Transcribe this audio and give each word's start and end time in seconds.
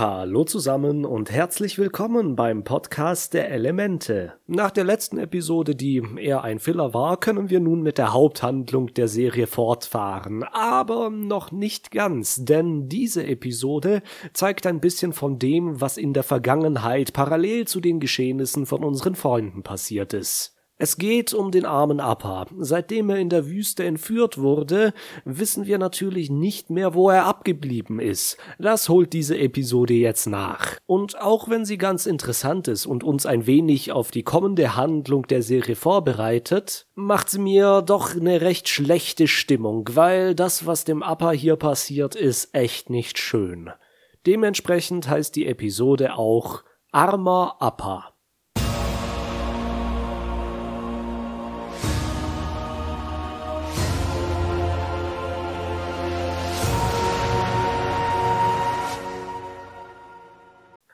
Hallo 0.00 0.44
zusammen 0.44 1.04
und 1.04 1.30
herzlich 1.30 1.76
willkommen 1.76 2.34
beim 2.34 2.64
Podcast 2.64 3.34
der 3.34 3.50
Elemente. 3.50 4.32
Nach 4.46 4.70
der 4.70 4.84
letzten 4.84 5.18
Episode, 5.18 5.76
die 5.76 6.02
eher 6.16 6.42
ein 6.42 6.58
Filler 6.58 6.94
war, 6.94 7.20
können 7.20 7.50
wir 7.50 7.60
nun 7.60 7.82
mit 7.82 7.98
der 7.98 8.14
Haupthandlung 8.14 8.94
der 8.94 9.08
Serie 9.08 9.46
fortfahren. 9.46 10.42
Aber 10.42 11.10
noch 11.10 11.52
nicht 11.52 11.90
ganz, 11.90 12.46
denn 12.46 12.88
diese 12.88 13.26
Episode 13.26 14.00
zeigt 14.32 14.66
ein 14.66 14.80
bisschen 14.80 15.12
von 15.12 15.38
dem, 15.38 15.82
was 15.82 15.98
in 15.98 16.14
der 16.14 16.22
Vergangenheit 16.22 17.12
parallel 17.12 17.66
zu 17.66 17.82
den 17.82 18.00
Geschehnissen 18.00 18.64
von 18.64 18.82
unseren 18.82 19.16
Freunden 19.16 19.62
passiert 19.62 20.14
ist. 20.14 20.56
Es 20.82 20.96
geht 20.96 21.34
um 21.34 21.50
den 21.50 21.66
armen 21.66 22.00
Appa. 22.00 22.46
Seitdem 22.56 23.10
er 23.10 23.18
in 23.18 23.28
der 23.28 23.46
Wüste 23.46 23.84
entführt 23.84 24.38
wurde, 24.38 24.94
wissen 25.26 25.66
wir 25.66 25.76
natürlich 25.76 26.30
nicht 26.30 26.70
mehr, 26.70 26.94
wo 26.94 27.10
er 27.10 27.26
abgeblieben 27.26 28.00
ist. 28.00 28.38
Das 28.58 28.88
holt 28.88 29.12
diese 29.12 29.36
Episode 29.36 29.92
jetzt 29.92 30.24
nach. 30.24 30.78
Und 30.86 31.20
auch 31.20 31.50
wenn 31.50 31.66
sie 31.66 31.76
ganz 31.76 32.06
interessant 32.06 32.66
ist 32.66 32.86
und 32.86 33.04
uns 33.04 33.26
ein 33.26 33.46
wenig 33.46 33.92
auf 33.92 34.10
die 34.10 34.22
kommende 34.22 34.74
Handlung 34.74 35.26
der 35.26 35.42
Serie 35.42 35.76
vorbereitet, 35.76 36.86
macht 36.94 37.28
sie 37.28 37.40
mir 37.40 37.82
doch 37.82 38.16
eine 38.16 38.40
recht 38.40 38.66
schlechte 38.66 39.28
Stimmung, 39.28 39.86
weil 39.92 40.34
das, 40.34 40.64
was 40.64 40.84
dem 40.86 41.02
Appa 41.02 41.32
hier 41.32 41.56
passiert, 41.56 42.14
ist 42.14 42.54
echt 42.54 42.88
nicht 42.88 43.18
schön. 43.18 43.68
Dementsprechend 44.26 45.10
heißt 45.10 45.36
die 45.36 45.44
Episode 45.44 46.16
auch 46.16 46.64
Armer 46.90 47.56
Appa. 47.58 48.14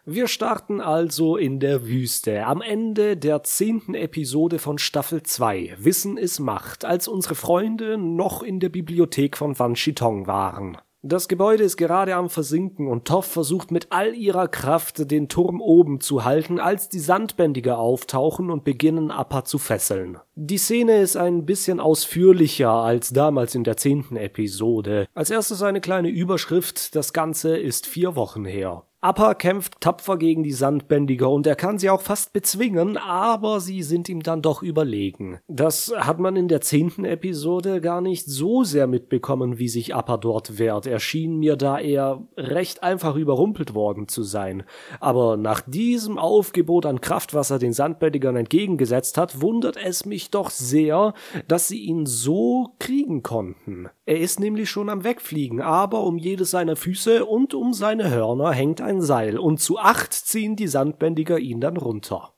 Wir 0.09 0.29
starten 0.29 0.81
also 0.81 1.37
in 1.37 1.59
der 1.59 1.89
Wüste, 1.89 2.47
am 2.47 2.63
Ende 2.63 3.17
der 3.17 3.43
zehnten 3.43 3.95
Episode 3.95 4.61
von 4.61 4.79
Staffel 4.79 5.25
2, 5.25 5.79
Wissen 5.81 6.17
ist 6.17 6.39
Macht, 6.39 6.85
als 6.85 7.09
unsere 7.09 7.35
Freunde 7.35 7.99
noch 7.99 8.45
in 8.45 8.61
der 8.61 8.69
Bibliothek 8.69 9.37
von 9.37 9.59
Wan 9.59 9.75
Shitong 9.75 10.29
waren. 10.29 10.79
Das 11.03 11.27
Gebäude 11.27 11.65
ist 11.65 11.77
gerade 11.77 12.15
am 12.15 12.31
Versinken 12.31 12.87
und 12.87 13.05
Toff 13.05 13.27
versucht 13.27 13.73
mit 13.73 13.89
all 13.91 14.15
ihrer 14.15 14.47
Kraft 14.47 15.11
den 15.11 15.29
Turm 15.29 15.61
oben 15.61 16.01
zu 16.01 16.25
halten, 16.25 16.61
als 16.61 16.89
die 16.89 17.01
Sandbändiger 17.01 17.81
auftauchen 17.81 18.53
und 18.53 18.63
beginnen 18.63 19.11
Appa 19.11 19.45
zu 19.45 19.59
fesseln. 19.59 20.19
Die 20.37 20.59
Szene 20.59 20.99
ist 20.99 21.17
ein 21.17 21.47
bisschen 21.47 21.81
ausführlicher 21.81 22.71
als 22.71 23.13
damals 23.13 23.57
in 23.57 23.65
der 23.65 23.77
zehnten 23.77 24.17
Episode. 24.17 25.09
Als 25.15 25.31
erstes 25.31 25.63
eine 25.63 25.81
kleine 25.81 26.11
Überschrift, 26.11 26.95
das 26.95 27.13
Ganze 27.13 27.57
ist 27.57 27.89
vier 27.89 28.15
Wochen 28.15 28.45
her. 28.45 28.85
Appa 29.01 29.35
kämpft 29.35 29.81
tapfer 29.81 30.17
gegen 30.17 30.43
die 30.43 30.53
Sandbändiger 30.53 31.31
und 31.31 31.47
er 31.47 31.55
kann 31.55 31.79
sie 31.79 31.91
auch 31.91 32.01
fast 32.01 32.33
bezwingen, 32.33 32.97
aber 32.97 33.61
sie 33.61 33.83
sind 33.83 34.09
ihm 34.09 34.23
dann 34.23 34.43
doch 34.43 34.63
überlegen. 34.63 35.39
Das 35.49 35.93
hat 35.97 36.19
man 36.19 36.35
in 36.35 36.49
der 36.49 36.61
zehnten 36.61 37.05
Episode 37.05 37.81
gar 37.81 38.01
nicht 38.01 38.27
so 38.27 38.65
sehr 38.65 38.87
mitbekommen, 38.87 39.59
wie 39.59 39.69
sich 39.69 39.95
Appa 39.95 40.17
dort 40.17 40.59
wehrt. 40.59 40.87
Er 40.87 40.99
schien 40.99 41.39
mir 41.39 41.57
da 41.57 41.79
eher 41.79 42.27
recht 42.37 42.83
einfach 42.83 43.17
überrumpelt 43.17 43.75
worden 43.75 44.09
zu 44.09 44.23
sein. 44.23 44.65
Aber 44.99 45.37
nach 45.37 45.61
diesem 45.61 46.19
Aufgebot 46.19 46.87
an 46.87 47.01
Kraft, 47.01 47.35
was 47.35 47.51
er 47.51 47.59
den 47.59 47.75
Sandbändigern 47.75 48.37
entgegengesetzt 48.37 49.19
hat, 49.19 49.41
wundert 49.43 49.77
es 49.77 50.07
mich 50.07 50.31
doch 50.31 50.51
sehr, 50.51 51.13
dass 51.49 51.69
sie 51.69 51.81
ihn 51.81 52.07
so 52.07 52.75
kriegen 52.79 53.23
konnten. 53.23 53.91
Er 54.07 54.21
ist 54.21 54.39
nämlich 54.39 54.71
schon 54.71 54.89
am 54.89 55.03
Wegfliegen, 55.03 55.61
aber 55.61 56.05
um 56.05 56.17
jedes 56.17 56.53
seiner 56.53 56.77
Füße 56.77 57.27
und 57.27 57.55
um 57.55 57.75
seine 57.75 58.09
Hörner 58.09 58.53
hängt 58.53 58.81
ein 58.81 59.03
Seil 59.03 59.37
und 59.37 59.59
zu 59.59 59.79
acht 59.79 60.13
ziehen 60.13 60.55
die 60.55 60.69
Sandbändiger 60.69 61.41
ihn 61.41 61.61
dann 61.61 61.77
runter. 61.77 62.33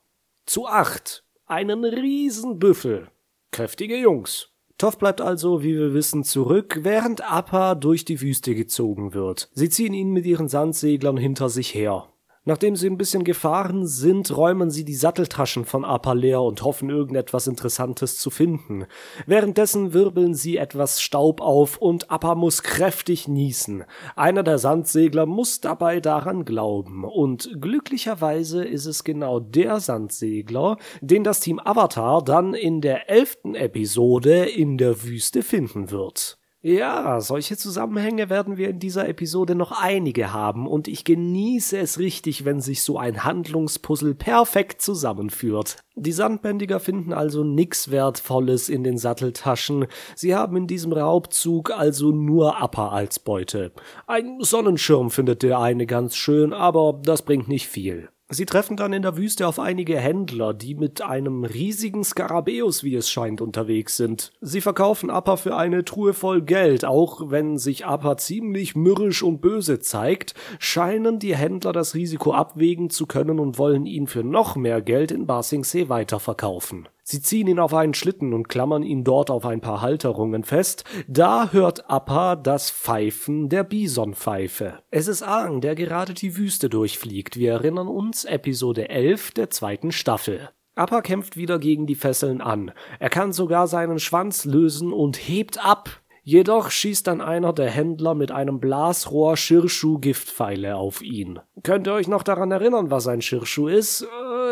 Zu 0.47 0.67
acht. 0.67 1.23
Einen 1.45 1.85
Riesenbüffel. 1.85 3.11
Kräftige 3.51 3.97
Jungs. 3.97 4.49
Toff 4.79 4.97
bleibt 4.97 5.21
also, 5.21 5.61
wie 5.61 5.75
wir 5.75 5.93
wissen, 5.93 6.23
zurück, 6.23 6.79
während 6.81 7.29
Appa 7.29 7.75
durch 7.75 8.03
die 8.03 8.19
Wüste 8.19 8.55
gezogen 8.55 9.13
wird. 9.13 9.49
Sie 9.53 9.69
ziehen 9.69 9.93
ihn 9.93 10.09
mit 10.09 10.25
ihren 10.25 10.47
Sandseglern 10.47 11.17
hinter 11.17 11.49
sich 11.49 11.75
her. 11.75 12.08
Nachdem 12.45 12.75
sie 12.75 12.89
ein 12.89 12.97
bisschen 12.97 13.25
gefahren 13.25 13.85
sind, 13.85 14.35
räumen 14.35 14.71
sie 14.71 14.85
die 14.85 14.95
Satteltaschen 14.95 15.65
von 15.65 15.83
Appa 15.83 16.13
leer 16.13 16.41
und 16.41 16.63
hoffen 16.63 16.89
irgendetwas 16.89 17.47
Interessantes 17.47 18.17
zu 18.17 18.29
finden. 18.29 18.85
Währenddessen 19.27 19.93
wirbeln 19.93 20.33
sie 20.33 20.57
etwas 20.57 21.01
Staub 21.01 21.41
auf 21.41 21.77
und 21.77 22.09
Appa 22.09 22.35
muss 22.35 22.63
kräftig 22.63 23.27
niesen. 23.27 23.83
Einer 24.15 24.43
der 24.43 24.57
Sandsegler 24.57 25.25
muss 25.25 25.59
dabei 25.59 25.99
daran 25.99 26.45
glauben 26.45 27.03
und 27.03 27.49
glücklicherweise 27.59 28.63
ist 28.63 28.85
es 28.85 29.03
genau 29.03 29.41
der 29.41 29.81
Sandsegler, 29.81 30.77
den 31.01 31.25
das 31.25 31.41
Team 31.41 31.59
Avatar 31.59 32.23
dann 32.23 32.53
in 32.53 32.79
der 32.79 33.09
elften 33.09 33.53
Episode 33.53 34.45
in 34.45 34.77
der 34.77 35.03
Wüste 35.03 35.43
finden 35.43 35.91
wird. 35.91 36.38
Ja, 36.61 37.21
solche 37.21 37.55
Zusammenhänge 37.55 38.29
werden 38.29 38.57
wir 38.57 38.69
in 38.69 38.79
dieser 38.79 39.07
Episode 39.07 39.55
noch 39.55 39.71
einige 39.71 40.33
haben 40.33 40.67
und 40.67 40.89
ich 40.89 41.05
genieße 41.05 41.77
es 41.77 41.99
richtig, 41.99 42.43
wenn 42.43 42.59
sich 42.59 42.83
so 42.83 42.97
ein 42.97 43.23
Handlungspuzzle 43.23 44.13
perfekt 44.13 44.81
zusammenführt. 44.81 45.77
Die 45.95 46.11
Sandbändiger 46.11 46.81
finden 46.81 47.13
also 47.13 47.45
nix 47.45 47.91
Wertvolles 47.91 48.67
in 48.67 48.83
den 48.83 48.97
Satteltaschen. 48.97 49.87
Sie 50.15 50.35
haben 50.35 50.57
in 50.57 50.67
diesem 50.67 50.91
Raubzug 50.91 51.71
also 51.71 52.11
nur 52.11 52.61
Appa 52.61 52.89
als 52.89 53.19
Beute. 53.19 53.71
Ein 54.05 54.39
Sonnenschirm 54.41 55.11
findet 55.11 55.43
der 55.43 55.59
eine 55.59 55.85
ganz 55.85 56.17
schön, 56.17 56.51
aber 56.51 56.99
das 57.01 57.21
bringt 57.21 57.47
nicht 57.47 57.69
viel. 57.69 58.09
Sie 58.31 58.45
treffen 58.45 58.77
dann 58.77 58.93
in 58.93 59.01
der 59.01 59.17
Wüste 59.17 59.47
auf 59.47 59.57
einige 59.57 59.97
Händler, 59.97 60.53
die 60.53 60.75
mit 60.75 61.01
einem 61.01 61.45
riesigen 61.45 62.03
Skarabäus, 62.03 62.83
wie 62.83 62.93
es 62.93 63.09
scheint, 63.09 63.41
unterwegs 63.41 63.97
sind. 63.97 64.33
Sie 64.39 64.61
verkaufen 64.61 65.09
Appa 65.09 65.35
für 65.35 65.57
eine 65.57 65.83
Truhe 65.83 66.13
voll 66.13 66.43
Geld, 66.43 66.85
auch 66.85 67.31
wenn 67.31 67.57
sich 67.57 67.87
Appa 67.87 68.17
ziemlich 68.17 68.75
mürrisch 68.75 69.23
und 69.23 69.41
böse 69.41 69.79
zeigt, 69.79 70.35
scheinen 70.59 71.17
die 71.17 71.35
Händler 71.35 71.73
das 71.73 71.95
Risiko 71.95 72.31
abwägen 72.31 72.91
zu 72.91 73.07
können 73.07 73.39
und 73.39 73.57
wollen 73.57 73.87
ihn 73.87 74.05
für 74.05 74.23
noch 74.23 74.55
mehr 74.55 74.83
Geld 74.83 75.11
in 75.11 75.25
Basingsee 75.25 75.89
weiterverkaufen. 75.89 76.87
Sie 77.11 77.23
ziehen 77.23 77.47
ihn 77.47 77.57
auf 77.57 77.73
einen 77.73 77.95
Schlitten 77.95 78.35
und 78.35 78.49
klammern 78.49 78.83
ihn 78.83 79.03
dort 79.03 79.31
auf 79.31 79.43
ein 79.43 79.61
paar 79.61 79.81
Halterungen 79.81 80.43
fest. 80.43 80.83
Da 81.07 81.51
hört 81.51 81.89
Appa 81.89 82.35
das 82.35 82.69
Pfeifen 82.69 83.49
der 83.49 83.63
Bisonpfeife. 83.63 84.83
Es 84.91 85.07
ist 85.07 85.23
Aang, 85.23 85.59
der 85.59 85.73
gerade 85.73 86.13
die 86.13 86.37
Wüste 86.37 86.69
durchfliegt. 86.69 87.35
Wir 87.35 87.53
erinnern 87.53 87.87
uns 87.87 88.25
Episode 88.25 88.89
11 88.89 89.31
der 89.31 89.49
zweiten 89.49 89.91
Staffel. 89.91 90.51
Appa 90.75 91.01
kämpft 91.01 91.35
wieder 91.35 91.57
gegen 91.57 91.87
die 91.87 91.95
Fesseln 91.95 92.41
an. 92.41 92.73
Er 92.99 93.09
kann 93.09 93.33
sogar 93.33 93.65
seinen 93.65 93.97
Schwanz 93.97 94.45
lösen 94.45 94.93
und 94.93 95.17
hebt 95.17 95.65
ab. 95.65 95.89
Jedoch 96.21 96.69
schießt 96.69 97.07
dann 97.07 97.21
einer 97.21 97.53
der 97.53 97.71
Händler 97.71 98.13
mit 98.13 98.31
einem 98.31 98.59
Blasrohr 98.59 99.35
Shirshu 99.35 99.97
Giftpfeile 99.97 100.75
auf 100.75 101.01
ihn. 101.01 101.39
Könnt 101.63 101.87
ihr 101.87 101.93
euch 101.93 102.07
noch 102.07 102.21
daran 102.21 102.51
erinnern, 102.51 102.91
was 102.91 103.07
ein 103.07 103.23
Shirshu 103.23 103.67
ist? 103.67 104.07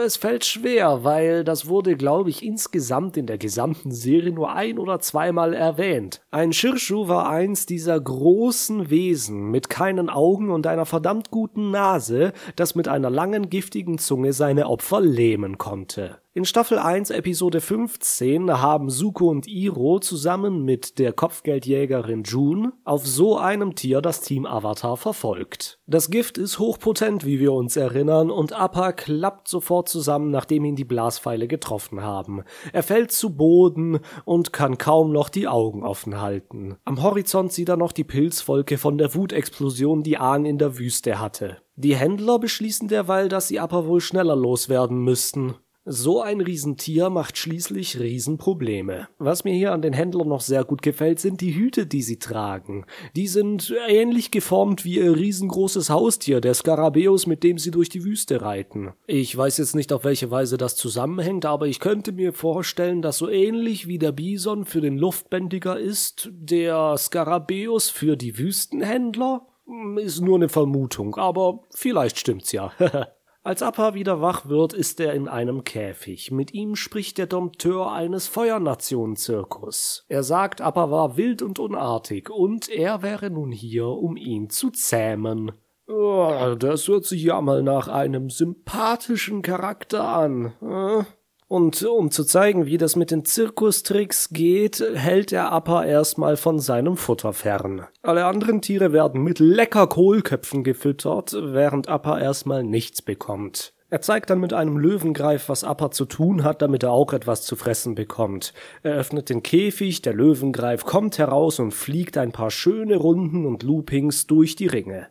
Es 0.08 0.16
fällt 0.16 0.46
schwer, 0.46 1.04
weil 1.04 1.44
das 1.44 1.68
wurde, 1.68 1.98
glaube 1.98 2.30
ich, 2.30 2.42
insgesamt 2.42 3.18
in 3.18 3.26
der 3.26 3.38
gesamten 3.38 3.92
Serie 3.92 4.32
nur 4.32 4.54
ein 4.54 4.80
oder 4.80 5.02
zweimal 5.02 5.54
erwähnt. 5.54 6.22
Ein 6.32 6.54
Shirshu 6.54 7.10
war 7.10 7.30
eins 7.30 7.66
dieser 7.66 8.00
großen 8.00 8.90
Wesen 8.90 9.52
mit 9.52 9.70
keinen 9.70 10.10
Augen 10.10 10.50
und 10.50 10.66
einer 10.66 10.86
verdammt 10.86 11.30
guten 11.30 11.72
Nase, 11.72 12.32
das 12.56 12.74
mit 12.74 12.88
einer 12.88 13.10
langen 13.10 13.50
giftigen 13.50 13.98
Zunge 13.98 14.32
seine 14.32 14.70
Opfer 14.70 15.02
lähmen 15.02 15.58
konnte. 15.58 16.20
In 16.38 16.46
Staffel 16.46 16.78
1, 16.78 17.10
Episode 17.10 17.62
15 17.62 18.62
haben 18.62 18.92
Suko 18.92 19.28
und 19.28 19.48
Iro 19.48 19.98
zusammen 19.98 20.64
mit 20.64 21.00
der 21.00 21.12
Kopfgeldjägerin 21.12 22.22
June 22.22 22.74
auf 22.84 23.08
so 23.08 23.40
einem 23.40 23.74
Tier 23.74 24.02
das 24.02 24.22
Team 24.22 24.46
Avatar 24.46 24.98
verfolgt. 24.98 25.80
Das 25.88 26.12
Gift 26.12 26.38
ist 26.38 26.60
hochpotent, 26.60 27.26
wie 27.26 27.40
wir 27.40 27.54
uns 27.54 27.76
erinnern, 27.76 28.30
und 28.30 28.54
Appa 28.54 28.92
klappt 28.92 29.48
sofort 29.48 29.90
zusammen, 29.90 30.30
nachdem 30.30 30.64
ihn 30.64 30.76
die 30.76 30.86
Blaspfeile 30.86 31.48
getroffen 31.48 32.04
haben. 32.04 32.44
Er 32.72 32.84
fällt 32.84 33.12
zu 33.12 33.36
Boden 33.36 34.00
und 34.24 34.54
kann 34.54 34.78
kaum 34.78 35.12
noch 35.12 35.30
die 35.30 35.48
Augen 35.48 35.84
offen 35.84 36.22
halten. 36.22 36.78
Am 36.86 37.02
Horizont 37.02 37.52
sieht 37.52 37.70
er 37.70 37.78
noch 37.78 37.94
die 37.94 38.04
Pilzwolke 38.04 38.78
von 38.78 39.00
der 39.00 39.16
Wutexplosion, 39.16 40.04
die 40.04 40.20
Aang 40.20 40.46
in 40.46 40.60
der 40.60 40.78
Wüste 40.78 41.20
hatte. 41.20 41.58
Die 41.80 41.96
Händler 41.96 42.38
beschließen 42.38 42.88
derweil, 42.88 43.28
dass 43.28 43.48
sie 43.48 43.60
Appa 43.60 43.88
wohl 43.88 44.02
schneller 44.02 44.36
loswerden 44.36 45.00
müssten. 45.04 45.56
So 45.90 46.22
ein 46.22 46.42
Riesentier 46.42 47.10
macht 47.10 47.38
schließlich 47.38 47.98
Riesenprobleme. 47.98 49.08
Was 49.20 49.46
mir 49.46 49.54
hier 49.54 49.72
an 49.72 49.82
den 49.82 49.94
Händlern 49.94 50.28
noch 50.28 50.42
sehr 50.42 50.66
gut 50.66 50.82
gefällt, 50.82 51.22
sind 51.22 51.40
die 51.40 51.56
Hüte, 51.56 51.88
die 51.88 52.02
sie 52.02 52.20
tragen. 52.20 52.86
Die 53.16 53.30
sind 53.30 53.74
ähnlich 53.88 54.30
geformt 54.30 54.84
wie 54.84 54.98
ihr 54.98 55.16
riesengroßes 55.16 55.90
Haustier, 55.90 56.42
der 56.42 56.56
Skarabäus, 56.56 57.26
mit 57.26 57.42
dem 57.42 57.58
sie 57.58 57.72
durch 57.72 57.88
die 57.88 58.04
Wüste 58.04 58.42
reiten. 58.42 58.92
Ich 59.06 59.38
weiß 59.38 59.60
jetzt 59.60 59.76
nicht, 59.76 59.94
auf 59.94 60.04
welche 60.04 60.30
Weise 60.30 60.58
das 60.58 60.76
zusammenhängt, 60.76 61.46
aber 61.46 61.68
ich 61.68 61.80
könnte 61.80 62.12
mir 62.12 62.34
vorstellen, 62.34 63.02
dass 63.02 63.20
so 63.20 63.30
ähnlich 63.30 63.88
wie 63.88 63.98
der 63.98 64.12
Bison 64.12 64.66
für 64.66 64.82
den 64.82 64.98
Luftbändiger 64.98 65.80
ist, 65.80 66.30
der 66.34 66.98
Skarabäus 66.98 67.90
für 67.90 68.18
die 68.18 68.38
Wüstenhändler 68.38 69.48
Ist 69.96 70.20
nur 70.20 70.36
eine 70.36 70.50
Vermutung, 70.50 71.16
aber 71.16 71.64
vielleicht 71.74 72.20
stimmt's 72.20 72.52
ja. 72.52 72.74
Als 73.48 73.64
Appa 73.64 73.94
wieder 73.94 74.20
wach 74.20 74.50
wird, 74.50 74.74
ist 74.74 75.00
er 75.00 75.14
in 75.14 75.30
einem 75.30 75.64
Käfig. 75.64 76.32
Mit 76.32 76.54
ihm 76.54 76.76
spricht 76.76 77.18
der 77.18 77.28
Dompteur 77.28 77.94
eines 77.94 78.28
Feuernationen-Zirkus. 78.28 80.04
Er 80.10 80.24
sagt, 80.24 80.60
Appa 80.60 80.92
war 80.92 81.16
wild 81.16 81.42
und 81.42 81.58
unartig 81.58 82.30
und 82.30 82.68
er 82.68 83.04
wäre 83.04 83.30
nun 83.30 83.54
hier, 83.54 83.88
um 83.88 84.18
ihn 84.18 84.50
zu 84.50 84.70
zähmen. 84.70 85.54
Oh, 85.88 86.56
das 86.60 86.90
hört 86.90 87.06
sich 87.06 87.24
ja 87.24 87.40
mal 87.40 87.64
nach 87.64 87.88
einem 87.88 88.30
sympathischen 88.30 89.42
Charakter 89.44 90.06
an. 90.06 90.52
Äh? 90.62 91.06
Und 91.50 91.82
um 91.84 92.12
zu 92.12 92.26
zeigen, 92.26 92.66
wie 92.66 92.78
das 92.78 92.98
mit 92.98 93.10
den 93.10 93.24
Zirkustricks 93.24 94.30
geht, 94.32 94.84
hält 94.96 95.32
der 95.32 95.54
Appa 95.54 95.86
erstmal 95.86 96.36
von 96.36 96.60
seinem 96.60 96.98
Futter 96.98 97.32
fern. 97.32 97.88
Alle 98.02 98.26
anderen 98.26 98.62
Tiere 98.62 98.92
werden 98.92 99.24
mit 99.24 99.40
lecker 99.40 99.88
Kohlköpfen 99.88 100.66
gefüttert, 100.66 101.34
während 101.40 101.88
Appa 101.88 102.20
erstmal 102.20 102.64
nichts 102.64 103.02
bekommt. 103.02 103.74
Er 103.90 104.02
zeigt 104.02 104.30
dann 104.30 104.42
mit 104.42 104.52
einem 104.52 104.78
Löwengreif, 104.78 105.48
was 105.48 105.64
Appa 105.64 105.92
zu 105.92 106.04
tun 106.04 106.44
hat, 106.44 106.62
damit 106.62 106.84
er 106.84 106.92
auch 106.92 107.14
etwas 107.14 107.44
zu 107.44 107.56
fressen 107.56 107.96
bekommt. 107.96 108.54
Er 108.84 108.96
öffnet 108.96 109.30
den 109.30 109.42
Käfig, 109.42 110.02
der 110.02 110.14
Löwengreif 110.14 110.84
kommt 110.84 111.18
heraus 111.18 111.60
und 111.60 111.72
fliegt 111.74 112.18
ein 112.18 112.34
paar 112.34 112.52
schöne 112.52 112.98
Runden 112.98 113.46
und 113.46 113.64
Loopings 113.64 114.28
durch 114.28 114.58
die 114.58 114.68
Ringe. 114.68 115.08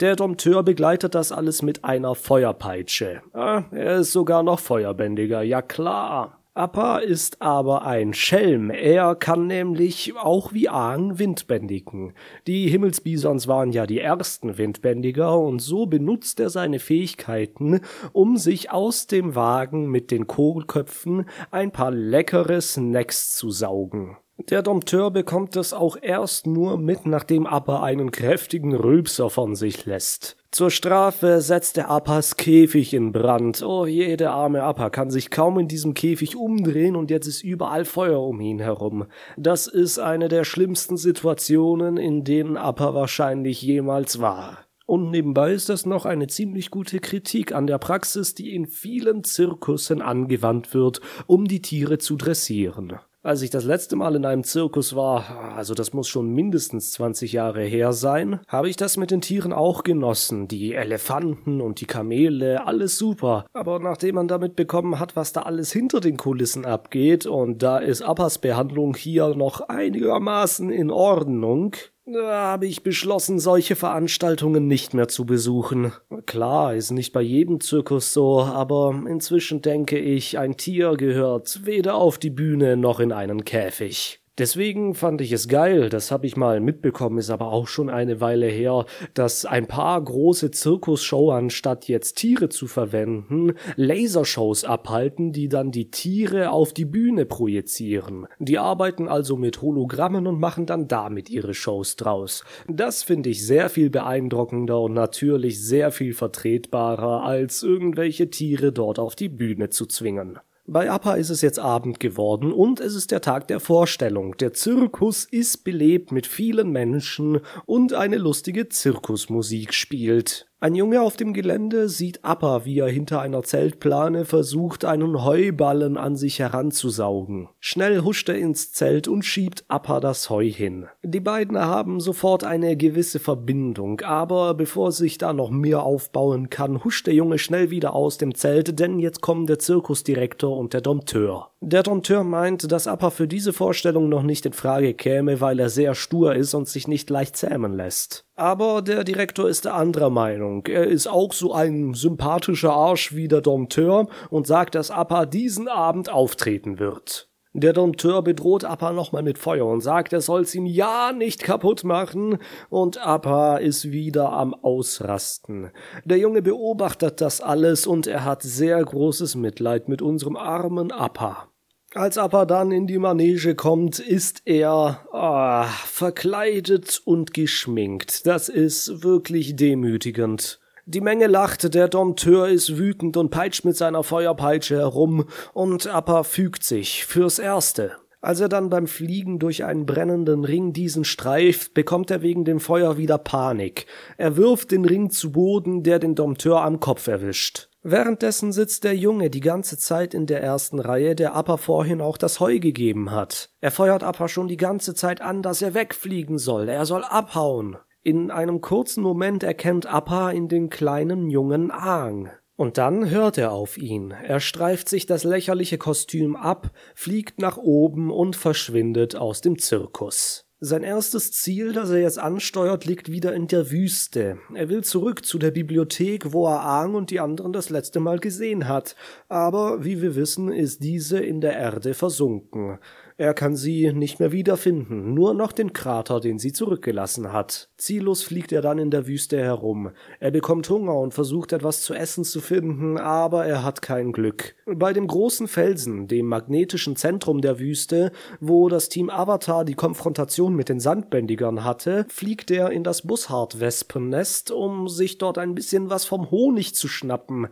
Der 0.00 0.16
Dompteur 0.16 0.64
begleitet 0.64 1.14
das 1.14 1.30
alles 1.30 1.62
mit 1.62 1.84
einer 1.84 2.16
Feuerpeitsche. 2.16 3.22
Ah, 3.32 3.62
er 3.70 3.98
ist 3.98 4.12
sogar 4.12 4.42
noch 4.42 4.58
feuerbändiger, 4.58 5.42
ja 5.42 5.62
klar. 5.62 6.40
Appa 6.56 6.98
ist 6.98 7.42
aber 7.42 7.84
ein 7.84 8.14
Schelm. 8.14 8.70
Er 8.70 9.16
kann 9.16 9.48
nämlich 9.48 10.16
auch 10.16 10.52
wie 10.52 10.68
Aang 10.68 11.18
Wind 11.18 11.48
bändigen. 11.48 12.12
Die 12.46 12.68
Himmelsbisons 12.68 13.48
waren 13.48 13.72
ja 13.72 13.86
die 13.86 13.98
ersten 13.98 14.56
Windbändiger 14.56 15.36
und 15.36 15.60
so 15.60 15.86
benutzt 15.86 16.38
er 16.38 16.50
seine 16.50 16.78
Fähigkeiten, 16.78 17.80
um 18.12 18.36
sich 18.36 18.70
aus 18.70 19.08
dem 19.08 19.34
Wagen 19.34 19.90
mit 19.90 20.12
den 20.12 20.28
Kohlköpfen 20.28 21.26
ein 21.50 21.72
paar 21.72 21.90
leckere 21.90 22.60
Snacks 22.60 23.34
zu 23.34 23.50
saugen. 23.50 24.16
Der 24.36 24.62
Dompteur 24.62 25.12
bekommt 25.12 25.54
es 25.54 25.72
auch 25.72 25.96
erst 26.00 26.48
nur 26.48 26.76
mit, 26.76 27.06
nachdem 27.06 27.46
Appa 27.46 27.84
einen 27.84 28.10
kräftigen 28.10 28.74
Rülpser 28.74 29.30
von 29.30 29.54
sich 29.54 29.86
lässt. 29.86 30.36
Zur 30.50 30.70
Strafe 30.70 31.40
setzt 31.40 31.76
der 31.76 31.88
Appas 31.88 32.36
Käfig 32.36 32.94
in 32.94 33.12
Brand. 33.12 33.62
Oh 33.62 33.86
je, 33.86 34.16
der 34.16 34.32
arme 34.32 34.64
Appa 34.64 34.90
kann 34.90 35.10
sich 35.10 35.30
kaum 35.30 35.60
in 35.60 35.68
diesem 35.68 35.94
Käfig 35.94 36.34
umdrehen 36.34 36.96
und 36.96 37.10
jetzt 37.10 37.28
ist 37.28 37.44
überall 37.44 37.84
Feuer 37.84 38.20
um 38.20 38.40
ihn 38.40 38.58
herum. 38.58 39.06
Das 39.36 39.68
ist 39.68 39.98
eine 39.98 40.28
der 40.28 40.44
schlimmsten 40.44 40.96
Situationen, 40.96 41.96
in 41.96 42.24
denen 42.24 42.56
Appa 42.56 42.92
wahrscheinlich 42.92 43.62
jemals 43.62 44.20
war. 44.20 44.58
Und 44.86 45.10
nebenbei 45.10 45.52
ist 45.52 45.68
das 45.68 45.86
noch 45.86 46.06
eine 46.06 46.26
ziemlich 46.26 46.70
gute 46.70 46.98
Kritik 46.98 47.54
an 47.54 47.66
der 47.66 47.78
Praxis, 47.78 48.34
die 48.34 48.54
in 48.54 48.66
vielen 48.66 49.24
Zirkussen 49.24 50.02
angewandt 50.02 50.74
wird, 50.74 51.00
um 51.26 51.46
die 51.46 51.62
Tiere 51.62 51.98
zu 51.98 52.16
dressieren. 52.16 52.98
Als 53.26 53.40
ich 53.40 53.48
das 53.48 53.64
letzte 53.64 53.96
Mal 53.96 54.16
in 54.16 54.26
einem 54.26 54.44
Zirkus 54.44 54.94
war, 54.94 55.54
also 55.56 55.72
das 55.72 55.94
muss 55.94 56.08
schon 56.08 56.34
mindestens 56.34 56.92
20 56.92 57.32
Jahre 57.32 57.62
her 57.62 57.94
sein, 57.94 58.40
habe 58.48 58.68
ich 58.68 58.76
das 58.76 58.98
mit 58.98 59.10
den 59.10 59.22
Tieren 59.22 59.54
auch 59.54 59.82
genossen. 59.82 60.46
Die 60.46 60.74
Elefanten 60.74 61.62
und 61.62 61.80
die 61.80 61.86
Kamele, 61.86 62.66
alles 62.66 62.98
super. 62.98 63.46
Aber 63.54 63.78
nachdem 63.78 64.16
man 64.16 64.28
damit 64.28 64.56
bekommen 64.56 65.00
hat, 65.00 65.16
was 65.16 65.32
da 65.32 65.40
alles 65.40 65.72
hinter 65.72 66.00
den 66.00 66.18
Kulissen 66.18 66.66
abgeht, 66.66 67.24
und 67.24 67.62
da 67.62 67.78
ist 67.78 68.02
Appas 68.02 68.36
Behandlung 68.36 68.94
hier 68.94 69.34
noch 69.34 69.70
einigermaßen 69.70 70.68
in 70.68 70.90
Ordnung, 70.90 71.76
habe 72.06 72.66
ich 72.66 72.82
beschlossen, 72.82 73.38
solche 73.38 73.76
Veranstaltungen 73.76 74.66
nicht 74.66 74.94
mehr 74.94 75.08
zu 75.08 75.24
besuchen. 75.24 75.92
Klar, 76.26 76.74
ist 76.74 76.90
nicht 76.90 77.12
bei 77.12 77.22
jedem 77.22 77.60
Zirkus 77.60 78.12
so, 78.12 78.42
aber 78.42 79.02
inzwischen 79.08 79.62
denke 79.62 79.98
ich, 79.98 80.38
ein 80.38 80.56
Tier 80.56 80.96
gehört 80.96 81.64
weder 81.64 81.94
auf 81.94 82.18
die 82.18 82.30
Bühne 82.30 82.76
noch 82.76 83.00
in 83.00 83.12
einen 83.12 83.44
Käfig. 83.44 84.23
Deswegen 84.36 84.94
fand 84.94 85.20
ich 85.20 85.30
es 85.30 85.46
geil, 85.46 85.88
das 85.88 86.10
habe 86.10 86.26
ich 86.26 86.36
mal 86.36 86.58
mitbekommen, 86.58 87.18
ist 87.18 87.30
aber 87.30 87.52
auch 87.52 87.68
schon 87.68 87.88
eine 87.88 88.20
Weile 88.20 88.46
her, 88.46 88.84
dass 89.14 89.46
ein 89.46 89.68
paar 89.68 90.02
große 90.02 90.50
Zirkusshow 90.50 91.30
anstatt 91.30 91.86
jetzt 91.86 92.14
Tiere 92.14 92.48
zu 92.48 92.66
verwenden, 92.66 93.52
Lasershows 93.76 94.64
abhalten, 94.64 95.30
die 95.30 95.48
dann 95.48 95.70
die 95.70 95.92
Tiere 95.92 96.50
auf 96.50 96.72
die 96.72 96.84
Bühne 96.84 97.26
projizieren. 97.26 98.26
Die 98.40 98.58
arbeiten 98.58 99.06
also 99.06 99.36
mit 99.36 99.62
Hologrammen 99.62 100.26
und 100.26 100.40
machen 100.40 100.66
dann 100.66 100.88
damit 100.88 101.30
ihre 101.30 101.54
Shows 101.54 101.94
draus. 101.94 102.42
Das 102.66 103.04
finde 103.04 103.30
ich 103.30 103.46
sehr 103.46 103.68
viel 103.68 103.88
beeindruckender 103.88 104.80
und 104.80 104.94
natürlich 104.94 105.64
sehr 105.64 105.92
viel 105.92 106.12
vertretbarer, 106.12 107.22
als 107.22 107.62
irgendwelche 107.62 108.30
Tiere 108.30 108.72
dort 108.72 108.98
auf 108.98 109.14
die 109.14 109.28
Bühne 109.28 109.70
zu 109.70 109.86
zwingen. 109.86 110.40
Bei 110.66 110.90
Appa 110.90 111.16
ist 111.16 111.28
es 111.28 111.42
jetzt 111.42 111.58
Abend 111.58 112.00
geworden 112.00 112.50
und 112.50 112.80
es 112.80 112.94
ist 112.94 113.10
der 113.10 113.20
Tag 113.20 113.48
der 113.48 113.60
Vorstellung. 113.60 114.34
Der 114.38 114.54
Zirkus 114.54 115.26
ist 115.26 115.62
belebt 115.62 116.10
mit 116.10 116.26
vielen 116.26 116.70
Menschen 116.70 117.40
und 117.66 117.92
eine 117.92 118.16
lustige 118.16 118.70
Zirkusmusik 118.70 119.74
spielt. 119.74 120.48
Ein 120.64 120.74
Junge 120.74 121.02
auf 121.02 121.18
dem 121.18 121.34
Gelände 121.34 121.90
sieht 121.90 122.24
Appa, 122.24 122.64
wie 122.64 122.78
er 122.78 122.88
hinter 122.88 123.20
einer 123.20 123.42
Zeltplane 123.42 124.24
versucht, 124.24 124.86
einen 124.86 125.22
Heuballen 125.22 125.98
an 125.98 126.16
sich 126.16 126.38
heranzusaugen. 126.38 127.50
Schnell 127.60 128.00
huscht 128.00 128.30
er 128.30 128.38
ins 128.38 128.72
Zelt 128.72 129.06
und 129.06 129.26
schiebt 129.26 129.66
Appa 129.68 130.00
das 130.00 130.30
Heu 130.30 130.48
hin. 130.48 130.86
Die 131.02 131.20
beiden 131.20 131.58
haben 131.58 132.00
sofort 132.00 132.44
eine 132.44 132.78
gewisse 132.78 133.18
Verbindung, 133.18 134.00
aber 134.00 134.54
bevor 134.54 134.90
sich 134.90 135.18
da 135.18 135.34
noch 135.34 135.50
mehr 135.50 135.82
aufbauen 135.82 136.48
kann, 136.48 136.82
huscht 136.82 137.08
der 137.08 137.12
Junge 137.12 137.36
schnell 137.36 137.70
wieder 137.70 137.94
aus 137.94 138.16
dem 138.16 138.34
Zelt, 138.34 138.80
denn 138.80 138.98
jetzt 138.98 139.20
kommen 139.20 139.46
der 139.46 139.58
Zirkusdirektor 139.58 140.56
und 140.56 140.72
der 140.72 140.80
Dompteur. 140.80 141.50
Der 141.60 141.82
Dompteur 141.82 142.24
meint, 142.24 142.72
dass 142.72 142.86
Appa 142.86 143.10
für 143.10 143.28
diese 143.28 143.52
Vorstellung 143.52 144.08
noch 144.08 144.22
nicht 144.22 144.46
in 144.46 144.54
Frage 144.54 144.94
käme, 144.94 145.42
weil 145.42 145.60
er 145.60 145.68
sehr 145.68 145.94
stur 145.94 146.34
ist 146.34 146.54
und 146.54 146.68
sich 146.68 146.88
nicht 146.88 147.10
leicht 147.10 147.36
zähmen 147.36 147.74
lässt. 147.74 148.24
Aber 148.36 148.82
der 148.82 149.04
Direktor 149.04 149.48
ist 149.48 149.64
der 149.64 149.74
anderer 149.74 150.10
Meinung. 150.10 150.66
Er 150.66 150.86
ist 150.88 151.06
auch 151.06 151.32
so 151.32 151.52
ein 151.52 151.94
sympathischer 151.94 152.72
Arsch 152.72 153.14
wie 153.14 153.28
der 153.28 153.40
Dompteur 153.40 154.08
und 154.28 154.46
sagt, 154.46 154.74
dass 154.74 154.90
Appa 154.90 155.24
diesen 155.24 155.68
Abend 155.68 156.10
auftreten 156.10 156.80
wird. 156.80 157.28
Der 157.56 157.72
Dompteur 157.72 158.22
bedroht 158.22 158.64
Appa 158.64 158.92
nochmal 158.92 159.22
mit 159.22 159.38
Feuer 159.38 159.66
und 159.66 159.80
sagt, 159.80 160.12
er 160.12 160.20
soll's 160.20 160.56
ihm 160.56 160.66
ja 160.66 161.12
nicht 161.12 161.44
kaputt 161.44 161.84
machen, 161.84 162.38
und 162.68 163.06
Appa 163.06 163.58
ist 163.58 163.92
wieder 163.92 164.32
am 164.32 164.54
Ausrasten. 164.54 165.70
Der 166.04 166.18
Junge 166.18 166.42
beobachtet 166.42 167.20
das 167.20 167.40
alles 167.40 167.86
und 167.86 168.08
er 168.08 168.24
hat 168.24 168.42
sehr 168.42 168.84
großes 168.84 169.36
Mitleid 169.36 169.88
mit 169.88 170.02
unserem 170.02 170.34
armen 170.34 170.90
Appa. 170.90 171.53
Als 171.96 172.18
Appa 172.18 172.44
dann 172.44 172.72
in 172.72 172.88
die 172.88 172.98
Manege 172.98 173.54
kommt, 173.54 174.00
ist 174.00 174.42
er 174.46 175.06
ah, 175.12 175.66
verkleidet 175.86 177.00
und 177.04 177.32
geschminkt. 177.32 178.26
Das 178.26 178.48
ist 178.48 179.04
wirklich 179.04 179.54
demütigend. 179.54 180.58
Die 180.86 181.00
Menge 181.00 181.28
lacht, 181.28 181.72
der 181.72 181.86
Dompteur 181.86 182.48
ist 182.48 182.78
wütend 182.78 183.16
und 183.16 183.30
peitscht 183.30 183.64
mit 183.64 183.76
seiner 183.76 184.02
Feuerpeitsche 184.02 184.78
herum, 184.78 185.26
und 185.52 185.86
Appa 185.86 186.24
fügt 186.24 186.64
sich 186.64 187.06
fürs 187.06 187.38
Erste. 187.38 187.92
Als 188.20 188.40
er 188.40 188.48
dann 188.48 188.70
beim 188.70 188.88
Fliegen 188.88 189.38
durch 189.38 189.62
einen 189.62 189.86
brennenden 189.86 190.44
Ring 190.44 190.72
diesen 190.72 191.04
streift, 191.04 191.74
bekommt 191.74 192.10
er 192.10 192.22
wegen 192.22 192.44
dem 192.44 192.58
Feuer 192.58 192.98
wieder 192.98 193.18
Panik. 193.18 193.86
Er 194.16 194.36
wirft 194.36 194.72
den 194.72 194.84
Ring 194.84 195.10
zu 195.10 195.30
Boden, 195.30 195.84
der 195.84 196.00
den 196.00 196.16
Dompteur 196.16 196.62
am 196.62 196.80
Kopf 196.80 197.06
erwischt. 197.06 197.68
Währenddessen 197.86 198.50
sitzt 198.50 198.84
der 198.84 198.96
Junge 198.96 199.28
die 199.28 199.40
ganze 199.40 199.76
Zeit 199.76 200.14
in 200.14 200.24
der 200.24 200.42
ersten 200.42 200.78
Reihe, 200.78 201.14
der 201.14 201.36
Appa 201.36 201.58
vorhin 201.58 202.00
auch 202.00 202.16
das 202.16 202.40
Heu 202.40 202.58
gegeben 202.58 203.10
hat. 203.10 203.50
Er 203.60 203.70
feuert 203.70 204.02
Appa 204.02 204.26
schon 204.26 204.48
die 204.48 204.56
ganze 204.56 204.94
Zeit 204.94 205.20
an, 205.20 205.42
dass 205.42 205.60
er 205.60 205.74
wegfliegen 205.74 206.38
soll. 206.38 206.70
Er 206.70 206.86
soll 206.86 207.04
abhauen. 207.04 207.76
In 208.02 208.30
einem 208.30 208.62
kurzen 208.62 209.02
Moment 209.02 209.42
erkennt 209.42 209.84
Appa 209.84 210.30
in 210.30 210.48
den 210.48 210.70
kleinen 210.70 211.28
Jungen 211.28 211.70
Aang. 211.70 212.30
Und 212.56 212.78
dann 212.78 213.10
hört 213.10 213.36
er 213.36 213.52
auf 213.52 213.76
ihn. 213.76 214.12
Er 214.12 214.40
streift 214.40 214.88
sich 214.88 215.04
das 215.04 215.22
lächerliche 215.22 215.76
Kostüm 215.76 216.36
ab, 216.36 216.70
fliegt 216.94 217.38
nach 217.38 217.58
oben 217.58 218.10
und 218.10 218.34
verschwindet 218.34 219.14
aus 219.14 219.42
dem 219.42 219.58
Zirkus. 219.58 220.43
Sein 220.66 220.82
erstes 220.82 221.30
Ziel, 221.30 221.74
das 221.74 221.90
er 221.90 222.00
jetzt 222.00 222.18
ansteuert, 222.18 222.86
liegt 222.86 223.12
wieder 223.12 223.34
in 223.34 223.48
der 223.48 223.70
Wüste. 223.70 224.38
Er 224.54 224.70
will 224.70 224.82
zurück 224.82 225.22
zu 225.26 225.38
der 225.38 225.50
Bibliothek, 225.50 226.32
wo 226.32 226.46
er 226.46 226.62
Aang 226.62 226.94
und 226.94 227.10
die 227.10 227.20
anderen 227.20 227.52
das 227.52 227.68
letzte 227.68 228.00
Mal 228.00 228.18
gesehen 228.18 228.66
hat. 228.66 228.96
Aber, 229.28 229.84
wie 229.84 230.00
wir 230.00 230.16
wissen, 230.16 230.50
ist 230.50 230.82
diese 230.82 231.18
in 231.18 231.42
der 231.42 231.52
Erde 231.52 231.92
versunken. 231.92 232.78
Er 233.16 233.32
kann 233.32 233.54
sie 233.54 233.92
nicht 233.92 234.18
mehr 234.18 234.32
wiederfinden, 234.32 235.14
nur 235.14 235.34
noch 235.34 235.52
den 235.52 235.72
Krater, 235.72 236.18
den 236.18 236.40
sie 236.40 236.52
zurückgelassen 236.52 237.32
hat. 237.32 237.68
Ziellos 237.76 238.24
fliegt 238.24 238.50
er 238.50 238.60
dann 238.60 238.78
in 238.78 238.90
der 238.90 239.06
Wüste 239.06 239.38
herum. 239.38 239.92
Er 240.18 240.32
bekommt 240.32 240.68
Hunger 240.68 240.98
und 240.98 241.14
versucht 241.14 241.52
etwas 241.52 241.82
zu 241.82 241.94
essen 241.94 242.24
zu 242.24 242.40
finden, 242.40 242.98
aber 242.98 243.46
er 243.46 243.62
hat 243.62 243.82
kein 243.82 244.10
Glück. 244.10 244.56
Bei 244.66 244.92
dem 244.92 245.06
großen 245.06 245.46
Felsen, 245.46 246.08
dem 246.08 246.26
magnetischen 246.26 246.96
Zentrum 246.96 247.40
der 247.40 247.60
Wüste, 247.60 248.10
wo 248.40 248.68
das 248.68 248.88
Team 248.88 249.10
Avatar 249.10 249.64
die 249.64 249.74
Konfrontation 249.74 250.56
mit 250.56 250.68
den 250.68 250.80
Sandbändigern 250.80 251.62
hatte, 251.62 252.06
fliegt 252.08 252.50
er 252.50 252.70
in 252.70 252.82
das 252.82 253.02
Bussard-Wespennest, 253.02 254.50
um 254.50 254.88
sich 254.88 255.18
dort 255.18 255.38
ein 255.38 255.54
bisschen 255.54 255.88
was 255.88 256.04
vom 256.04 256.32
Honig 256.32 256.74
zu 256.74 256.88
schnappen. 256.88 257.46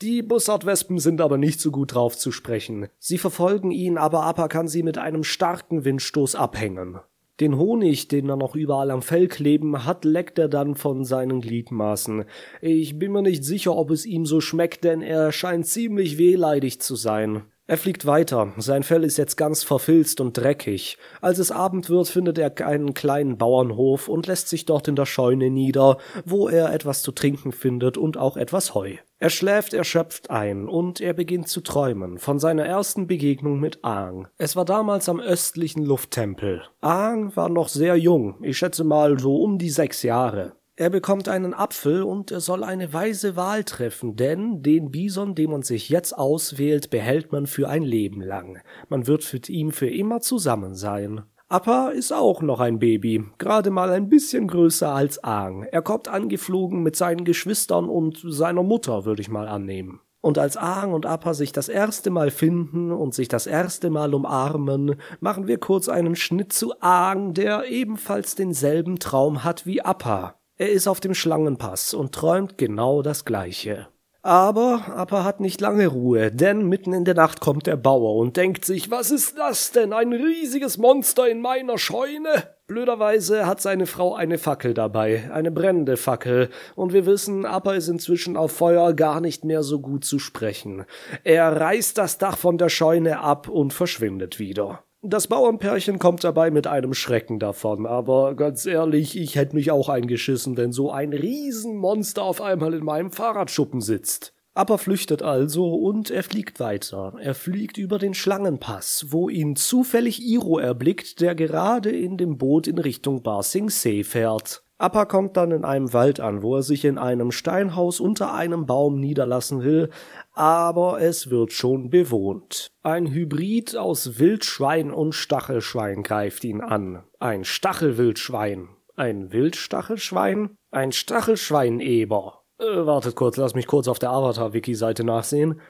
Die 0.00 0.22
Bussard-Wespen 0.22 1.00
sind 1.00 1.20
aber 1.20 1.38
nicht 1.38 1.60
so 1.60 1.72
gut 1.72 1.94
drauf 1.94 2.16
zu 2.16 2.30
sprechen. 2.30 2.86
Sie 3.00 3.18
verfolgen 3.18 3.72
ihn, 3.72 3.98
aber 3.98 4.22
Appa 4.22 4.46
kann 4.46 4.68
sie 4.68 4.84
mit 4.84 5.07
einem 5.08 5.24
starken 5.24 5.84
Windstoß 5.84 6.34
abhängen. 6.36 7.00
Den 7.40 7.56
Honig, 7.56 8.08
den 8.08 8.28
er 8.28 8.36
noch 8.36 8.54
überall 8.54 8.90
am 8.90 9.00
Fell 9.00 9.28
kleben 9.28 9.84
hat, 9.84 10.04
leckt 10.04 10.38
er 10.38 10.48
dann 10.48 10.74
von 10.74 11.04
seinen 11.04 11.40
Gliedmaßen. 11.40 12.24
Ich 12.60 12.98
bin 12.98 13.12
mir 13.12 13.22
nicht 13.22 13.44
sicher, 13.44 13.74
ob 13.76 13.90
es 13.90 14.06
ihm 14.06 14.26
so 14.26 14.40
schmeckt, 14.40 14.84
denn 14.84 15.02
er 15.02 15.32
scheint 15.32 15.66
ziemlich 15.66 16.18
wehleidig 16.18 16.80
zu 16.80 16.94
sein. 16.94 17.44
Er 17.70 17.76
fliegt 17.76 18.06
weiter, 18.06 18.54
sein 18.56 18.82
Fell 18.82 19.04
ist 19.04 19.18
jetzt 19.18 19.36
ganz 19.36 19.62
verfilzt 19.62 20.22
und 20.22 20.38
dreckig. 20.38 20.96
Als 21.20 21.38
es 21.38 21.50
Abend 21.50 21.90
wird, 21.90 22.08
findet 22.08 22.38
er 22.38 22.66
einen 22.66 22.94
kleinen 22.94 23.36
Bauernhof 23.36 24.08
und 24.08 24.26
lässt 24.26 24.48
sich 24.48 24.64
dort 24.64 24.88
in 24.88 24.96
der 24.96 25.04
Scheune 25.04 25.50
nieder, 25.50 25.98
wo 26.24 26.48
er 26.48 26.72
etwas 26.72 27.02
zu 27.02 27.12
trinken 27.12 27.52
findet 27.52 27.98
und 27.98 28.16
auch 28.16 28.38
etwas 28.38 28.74
Heu. 28.74 28.94
Er 29.18 29.28
schläft 29.28 29.74
erschöpft 29.74 30.30
ein 30.30 30.66
und 30.66 31.02
er 31.02 31.12
beginnt 31.12 31.48
zu 31.48 31.60
träumen 31.60 32.16
von 32.16 32.38
seiner 32.38 32.64
ersten 32.64 33.06
Begegnung 33.06 33.60
mit 33.60 33.84
Aang. 33.84 34.28
Es 34.38 34.56
war 34.56 34.64
damals 34.64 35.10
am 35.10 35.20
östlichen 35.20 35.84
Lufttempel. 35.84 36.62
Aang 36.80 37.36
war 37.36 37.50
noch 37.50 37.68
sehr 37.68 37.96
jung, 37.96 38.42
ich 38.42 38.56
schätze 38.56 38.82
mal 38.82 39.18
so 39.18 39.42
um 39.42 39.58
die 39.58 39.68
sechs 39.68 40.02
Jahre. 40.02 40.54
Er 40.80 40.90
bekommt 40.90 41.28
einen 41.28 41.54
Apfel 41.54 42.04
und 42.04 42.30
er 42.30 42.38
soll 42.38 42.62
eine 42.62 42.92
weise 42.92 43.34
Wahl 43.34 43.64
treffen, 43.64 44.14
denn 44.14 44.62
den 44.62 44.92
Bison, 44.92 45.34
den 45.34 45.50
man 45.50 45.62
sich 45.62 45.88
jetzt 45.88 46.16
auswählt, 46.16 46.90
behält 46.90 47.32
man 47.32 47.48
für 47.48 47.68
ein 47.68 47.82
Leben 47.82 48.22
lang. 48.22 48.60
Man 48.88 49.08
wird 49.08 49.28
mit 49.32 49.48
ihm 49.48 49.72
für 49.72 49.90
immer 49.90 50.20
zusammen 50.20 50.76
sein. 50.76 51.22
Appa 51.48 51.88
ist 51.88 52.12
auch 52.12 52.42
noch 52.42 52.60
ein 52.60 52.78
Baby, 52.78 53.24
gerade 53.38 53.70
mal 53.70 53.90
ein 53.90 54.08
bisschen 54.08 54.46
größer 54.46 54.94
als 54.94 55.24
Aang. 55.24 55.64
Er 55.64 55.82
kommt 55.82 56.06
angeflogen 56.06 56.84
mit 56.84 56.94
seinen 56.94 57.24
Geschwistern 57.24 57.88
und 57.88 58.22
seiner 58.24 58.62
Mutter, 58.62 59.04
würde 59.04 59.20
ich 59.20 59.28
mal 59.28 59.48
annehmen. 59.48 59.98
Und 60.20 60.38
als 60.38 60.56
Aang 60.56 60.92
und 60.92 61.06
Appa 61.06 61.34
sich 61.34 61.50
das 61.50 61.68
erste 61.68 62.10
Mal 62.10 62.30
finden 62.30 62.92
und 62.92 63.14
sich 63.14 63.26
das 63.26 63.48
erste 63.48 63.90
Mal 63.90 64.14
umarmen, 64.14 64.94
machen 65.18 65.48
wir 65.48 65.58
kurz 65.58 65.88
einen 65.88 66.14
Schnitt 66.14 66.52
zu 66.52 66.80
Aang, 66.80 67.34
der 67.34 67.64
ebenfalls 67.68 68.36
denselben 68.36 69.00
Traum 69.00 69.42
hat 69.42 69.66
wie 69.66 69.82
Appa. 69.82 70.37
Er 70.60 70.70
ist 70.70 70.88
auf 70.88 70.98
dem 70.98 71.14
Schlangenpass 71.14 71.94
und 71.94 72.12
träumt 72.12 72.58
genau 72.58 73.00
das 73.02 73.24
Gleiche. 73.24 73.86
Aber 74.22 74.82
Appa 74.88 75.22
hat 75.22 75.38
nicht 75.38 75.60
lange 75.60 75.86
Ruhe, 75.86 76.32
denn 76.32 76.68
mitten 76.68 76.92
in 76.92 77.04
der 77.04 77.14
Nacht 77.14 77.38
kommt 77.38 77.68
der 77.68 77.76
Bauer 77.76 78.16
und 78.16 78.36
denkt 78.36 78.64
sich, 78.64 78.90
was 78.90 79.12
ist 79.12 79.38
das 79.38 79.70
denn? 79.70 79.92
Ein 79.92 80.12
riesiges 80.12 80.76
Monster 80.76 81.28
in 81.28 81.40
meiner 81.40 81.78
Scheune? 81.78 82.56
Blöderweise 82.66 83.46
hat 83.46 83.62
seine 83.62 83.86
Frau 83.86 84.16
eine 84.16 84.36
Fackel 84.36 84.74
dabei, 84.74 85.30
eine 85.32 85.52
brennende 85.52 85.96
Fackel, 85.96 86.50
und 86.74 86.92
wir 86.92 87.06
wissen, 87.06 87.46
Appa 87.46 87.74
ist 87.74 87.86
inzwischen 87.86 88.36
auf 88.36 88.50
Feuer 88.50 88.94
gar 88.94 89.20
nicht 89.20 89.44
mehr 89.44 89.62
so 89.62 89.80
gut 89.80 90.04
zu 90.04 90.18
sprechen. 90.18 90.84
Er 91.22 91.60
reißt 91.60 91.96
das 91.96 92.18
Dach 92.18 92.36
von 92.36 92.58
der 92.58 92.68
Scheune 92.68 93.20
ab 93.20 93.48
und 93.48 93.72
verschwindet 93.72 94.40
wieder. 94.40 94.82
Das 95.02 95.28
Bauernpärchen 95.28 96.00
kommt 96.00 96.24
dabei 96.24 96.50
mit 96.50 96.66
einem 96.66 96.92
Schrecken 96.92 97.38
davon, 97.38 97.86
aber 97.86 98.34
ganz 98.34 98.66
ehrlich, 98.66 99.16
ich 99.16 99.36
hätte 99.36 99.54
mich 99.54 99.70
auch 99.70 99.88
eingeschissen, 99.88 100.56
wenn 100.56 100.72
so 100.72 100.90
ein 100.90 101.12
Riesenmonster 101.12 102.24
auf 102.24 102.42
einmal 102.42 102.74
in 102.74 102.84
meinem 102.84 103.12
Fahrradschuppen 103.12 103.80
sitzt. 103.80 104.34
Appa 104.54 104.76
flüchtet 104.76 105.22
also 105.22 105.72
und 105.72 106.10
er 106.10 106.24
fliegt 106.24 106.58
weiter. 106.58 107.14
Er 107.20 107.36
fliegt 107.36 107.78
über 107.78 108.00
den 108.00 108.12
Schlangenpass, 108.12 109.06
wo 109.10 109.28
ihn 109.28 109.54
zufällig 109.54 110.20
Iro 110.20 110.58
erblickt, 110.58 111.20
der 111.20 111.36
gerade 111.36 111.90
in 111.90 112.16
dem 112.16 112.36
Boot 112.36 112.66
in 112.66 112.78
Richtung 112.78 113.22
Bar 113.22 113.44
Sing 113.44 113.70
Se 113.70 114.02
fährt. 114.02 114.64
Appa 114.78 115.06
kommt 115.06 115.36
dann 115.36 115.50
in 115.50 115.64
einem 115.64 115.92
Wald 115.92 116.20
an, 116.20 116.42
wo 116.42 116.54
er 116.54 116.62
sich 116.62 116.84
in 116.84 116.98
einem 116.98 117.32
Steinhaus 117.32 117.98
unter 117.98 118.32
einem 118.32 118.64
Baum 118.64 119.00
niederlassen 119.00 119.62
will, 119.62 119.90
aber 120.34 121.00
es 121.00 121.30
wird 121.30 121.52
schon 121.52 121.90
bewohnt. 121.90 122.68
Ein 122.84 123.08
Hybrid 123.08 123.76
aus 123.76 124.20
Wildschwein 124.20 124.92
und 124.92 125.14
Stachelschwein 125.14 126.04
greift 126.04 126.44
ihn 126.44 126.60
an. 126.60 127.02
Ein 127.18 127.44
Stachelwildschwein. 127.44 128.68
Ein 128.94 129.32
Wildstachelschwein? 129.32 130.56
Ein 130.70 130.92
Stachelschweineber. 130.92 132.44
Äh, 132.58 132.86
wartet 132.86 133.16
kurz, 133.16 133.36
lass 133.36 133.54
mich 133.54 133.66
kurz 133.66 133.88
auf 133.88 133.98
der 133.98 134.10
Avatar-Wiki-Seite 134.10 135.02
nachsehen. 135.02 135.60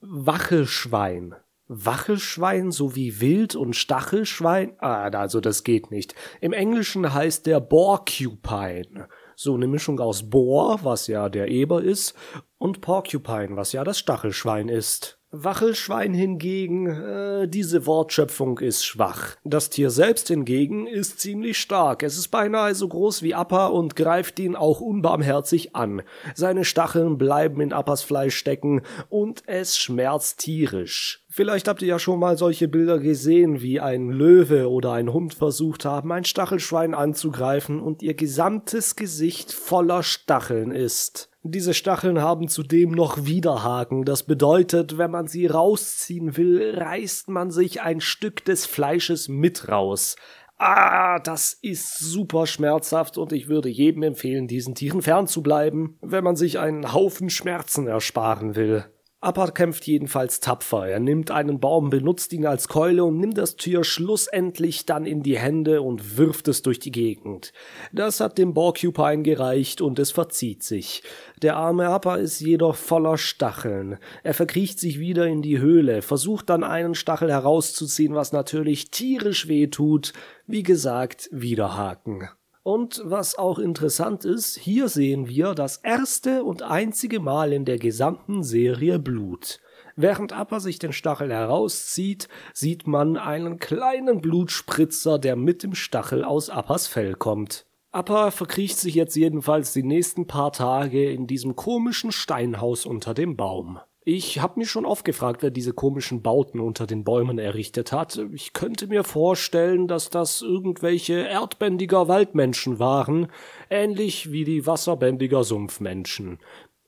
Wachelschwein. 0.00 1.34
Wachelschwein 1.68 2.70
sowie 2.70 3.20
Wild- 3.20 3.54
und 3.54 3.76
Stachelschwein? 3.76 4.74
Ah, 4.78 5.08
also 5.08 5.40
das 5.40 5.64
geht 5.64 5.90
nicht. 5.90 6.14
Im 6.40 6.52
Englischen 6.52 7.12
heißt 7.12 7.46
der 7.46 7.60
Borcupine. 7.60 9.08
So 9.36 9.54
eine 9.54 9.68
Mischung 9.68 10.00
aus 10.00 10.28
Boar, 10.28 10.80
was 10.82 11.06
ja 11.06 11.28
der 11.28 11.48
Eber 11.48 11.82
ist, 11.82 12.14
und 12.56 12.80
Porcupine, 12.80 13.56
was 13.56 13.72
ja 13.72 13.84
das 13.84 13.98
Stachelschwein 13.98 14.68
ist. 14.68 15.17
Wachelschwein 15.30 16.14
hingegen, 16.14 16.86
äh, 16.86 17.48
diese 17.48 17.84
Wortschöpfung 17.84 18.58
ist 18.60 18.86
schwach. 18.86 19.36
Das 19.44 19.68
Tier 19.68 19.90
selbst 19.90 20.28
hingegen 20.28 20.86
ist 20.86 21.20
ziemlich 21.20 21.58
stark. 21.58 22.02
Es 22.02 22.16
ist 22.16 22.28
beinahe 22.28 22.74
so 22.74 22.88
groß 22.88 23.22
wie 23.22 23.34
Appa 23.34 23.66
und 23.66 23.94
greift 23.94 24.38
ihn 24.38 24.56
auch 24.56 24.80
unbarmherzig 24.80 25.76
an. 25.76 26.00
Seine 26.34 26.64
Stacheln 26.64 27.18
bleiben 27.18 27.60
in 27.60 27.74
Appas 27.74 28.02
Fleisch 28.02 28.36
stecken 28.36 28.80
und 29.10 29.42
es 29.46 29.76
schmerzt 29.76 30.40
tierisch. 30.40 31.22
Vielleicht 31.28 31.68
habt 31.68 31.82
ihr 31.82 31.88
ja 31.88 31.98
schon 31.98 32.20
mal 32.20 32.38
solche 32.38 32.66
Bilder 32.66 32.98
gesehen, 32.98 33.60
wie 33.60 33.80
ein 33.80 34.08
Löwe 34.08 34.70
oder 34.70 34.92
ein 34.92 35.12
Hund 35.12 35.34
versucht 35.34 35.84
haben, 35.84 36.10
ein 36.10 36.24
Stachelschwein 36.24 36.94
anzugreifen 36.94 37.80
und 37.80 38.02
ihr 38.02 38.14
gesamtes 38.14 38.96
Gesicht 38.96 39.52
voller 39.52 40.02
Stacheln 40.02 40.70
ist. 40.70 41.27
Diese 41.44 41.72
Stacheln 41.72 42.20
haben 42.20 42.48
zudem 42.48 42.90
noch 42.90 43.24
Widerhaken. 43.24 44.04
Das 44.04 44.24
bedeutet, 44.24 44.98
wenn 44.98 45.10
man 45.10 45.28
sie 45.28 45.46
rausziehen 45.46 46.36
will, 46.36 46.74
reißt 46.76 47.28
man 47.28 47.50
sich 47.50 47.80
ein 47.80 48.00
Stück 48.00 48.44
des 48.44 48.66
Fleisches 48.66 49.28
mit 49.28 49.68
raus. 49.68 50.16
Ah, 50.56 51.20
das 51.20 51.52
ist 51.52 52.00
super 52.00 52.48
schmerzhaft 52.48 53.16
und 53.16 53.32
ich 53.32 53.48
würde 53.48 53.68
jedem 53.68 54.02
empfehlen, 54.02 54.48
diesen 54.48 54.74
Tieren 54.74 55.02
fernzubleiben, 55.02 55.96
wenn 56.02 56.24
man 56.24 56.34
sich 56.34 56.58
einen 56.58 56.92
Haufen 56.92 57.30
Schmerzen 57.30 57.86
ersparen 57.86 58.56
will. 58.56 58.84
Appert 59.20 59.56
kämpft 59.56 59.84
jedenfalls 59.88 60.38
tapfer. 60.38 60.86
Er 60.86 61.00
nimmt 61.00 61.32
einen 61.32 61.58
Baum, 61.58 61.90
benutzt 61.90 62.32
ihn 62.32 62.46
als 62.46 62.68
Keule 62.68 63.02
und 63.02 63.18
nimmt 63.18 63.36
das 63.36 63.56
Tier 63.56 63.82
schlussendlich 63.82 64.86
dann 64.86 65.06
in 65.06 65.24
die 65.24 65.36
Hände 65.36 65.82
und 65.82 66.16
wirft 66.16 66.46
es 66.46 66.62
durch 66.62 66.78
die 66.78 66.92
Gegend. 66.92 67.52
Das 67.92 68.20
hat 68.20 68.38
dem 68.38 68.54
Borcupine 68.54 69.22
gereicht 69.22 69.80
und 69.80 69.98
es 69.98 70.12
verzieht 70.12 70.62
sich. 70.62 71.02
Der 71.42 71.56
arme 71.56 71.88
Appa 71.88 72.14
ist 72.14 72.38
jedoch 72.38 72.76
voller 72.76 73.18
Stacheln. 73.18 73.98
Er 74.22 74.34
verkriecht 74.34 74.78
sich 74.78 75.00
wieder 75.00 75.26
in 75.26 75.42
die 75.42 75.58
Höhle, 75.58 76.02
versucht 76.02 76.48
dann 76.48 76.62
einen 76.62 76.94
Stachel 76.94 77.32
herauszuziehen, 77.32 78.14
was 78.14 78.30
natürlich 78.30 78.92
tierisch 78.92 79.48
weh 79.48 79.66
tut. 79.66 80.12
Wie 80.46 80.62
gesagt, 80.62 81.28
Widerhaken. 81.32 82.28
Und 82.68 83.00
was 83.02 83.38
auch 83.38 83.58
interessant 83.58 84.26
ist, 84.26 84.58
hier 84.58 84.90
sehen 84.90 85.26
wir 85.26 85.54
das 85.54 85.78
erste 85.78 86.44
und 86.44 86.60
einzige 86.60 87.18
Mal 87.18 87.54
in 87.54 87.64
der 87.64 87.78
gesamten 87.78 88.42
Serie 88.42 88.98
Blut. 88.98 89.58
Während 89.96 90.34
Appa 90.34 90.60
sich 90.60 90.78
den 90.78 90.92
Stachel 90.92 91.32
herauszieht, 91.32 92.28
sieht 92.52 92.86
man 92.86 93.16
einen 93.16 93.58
kleinen 93.58 94.20
Blutspritzer, 94.20 95.18
der 95.18 95.34
mit 95.34 95.62
dem 95.62 95.74
Stachel 95.74 96.22
aus 96.22 96.50
Appas 96.50 96.86
Fell 96.86 97.14
kommt. 97.14 97.64
Appa 97.90 98.30
verkriecht 98.30 98.78
sich 98.78 98.94
jetzt 98.94 99.16
jedenfalls 99.16 99.72
die 99.72 99.82
nächsten 99.82 100.26
paar 100.26 100.52
Tage 100.52 101.10
in 101.10 101.26
diesem 101.26 101.56
komischen 101.56 102.12
Steinhaus 102.12 102.84
unter 102.84 103.14
dem 103.14 103.38
Baum. 103.38 103.80
Ich 104.10 104.38
habe 104.38 104.58
mich 104.58 104.70
schon 104.70 104.86
oft 104.86 105.04
gefragt, 105.04 105.42
wer 105.42 105.50
diese 105.50 105.74
komischen 105.74 106.22
Bauten 106.22 106.60
unter 106.60 106.86
den 106.86 107.04
Bäumen 107.04 107.38
errichtet 107.38 107.92
hat. 107.92 108.18
Ich 108.32 108.54
könnte 108.54 108.86
mir 108.86 109.04
vorstellen, 109.04 109.86
dass 109.86 110.08
das 110.08 110.40
irgendwelche 110.40 111.28
erdbändiger 111.28 112.08
Waldmenschen 112.08 112.78
waren, 112.78 113.26
ähnlich 113.68 114.32
wie 114.32 114.44
die 114.44 114.66
wasserbändiger 114.66 115.44
Sumpfmenschen. 115.44 116.38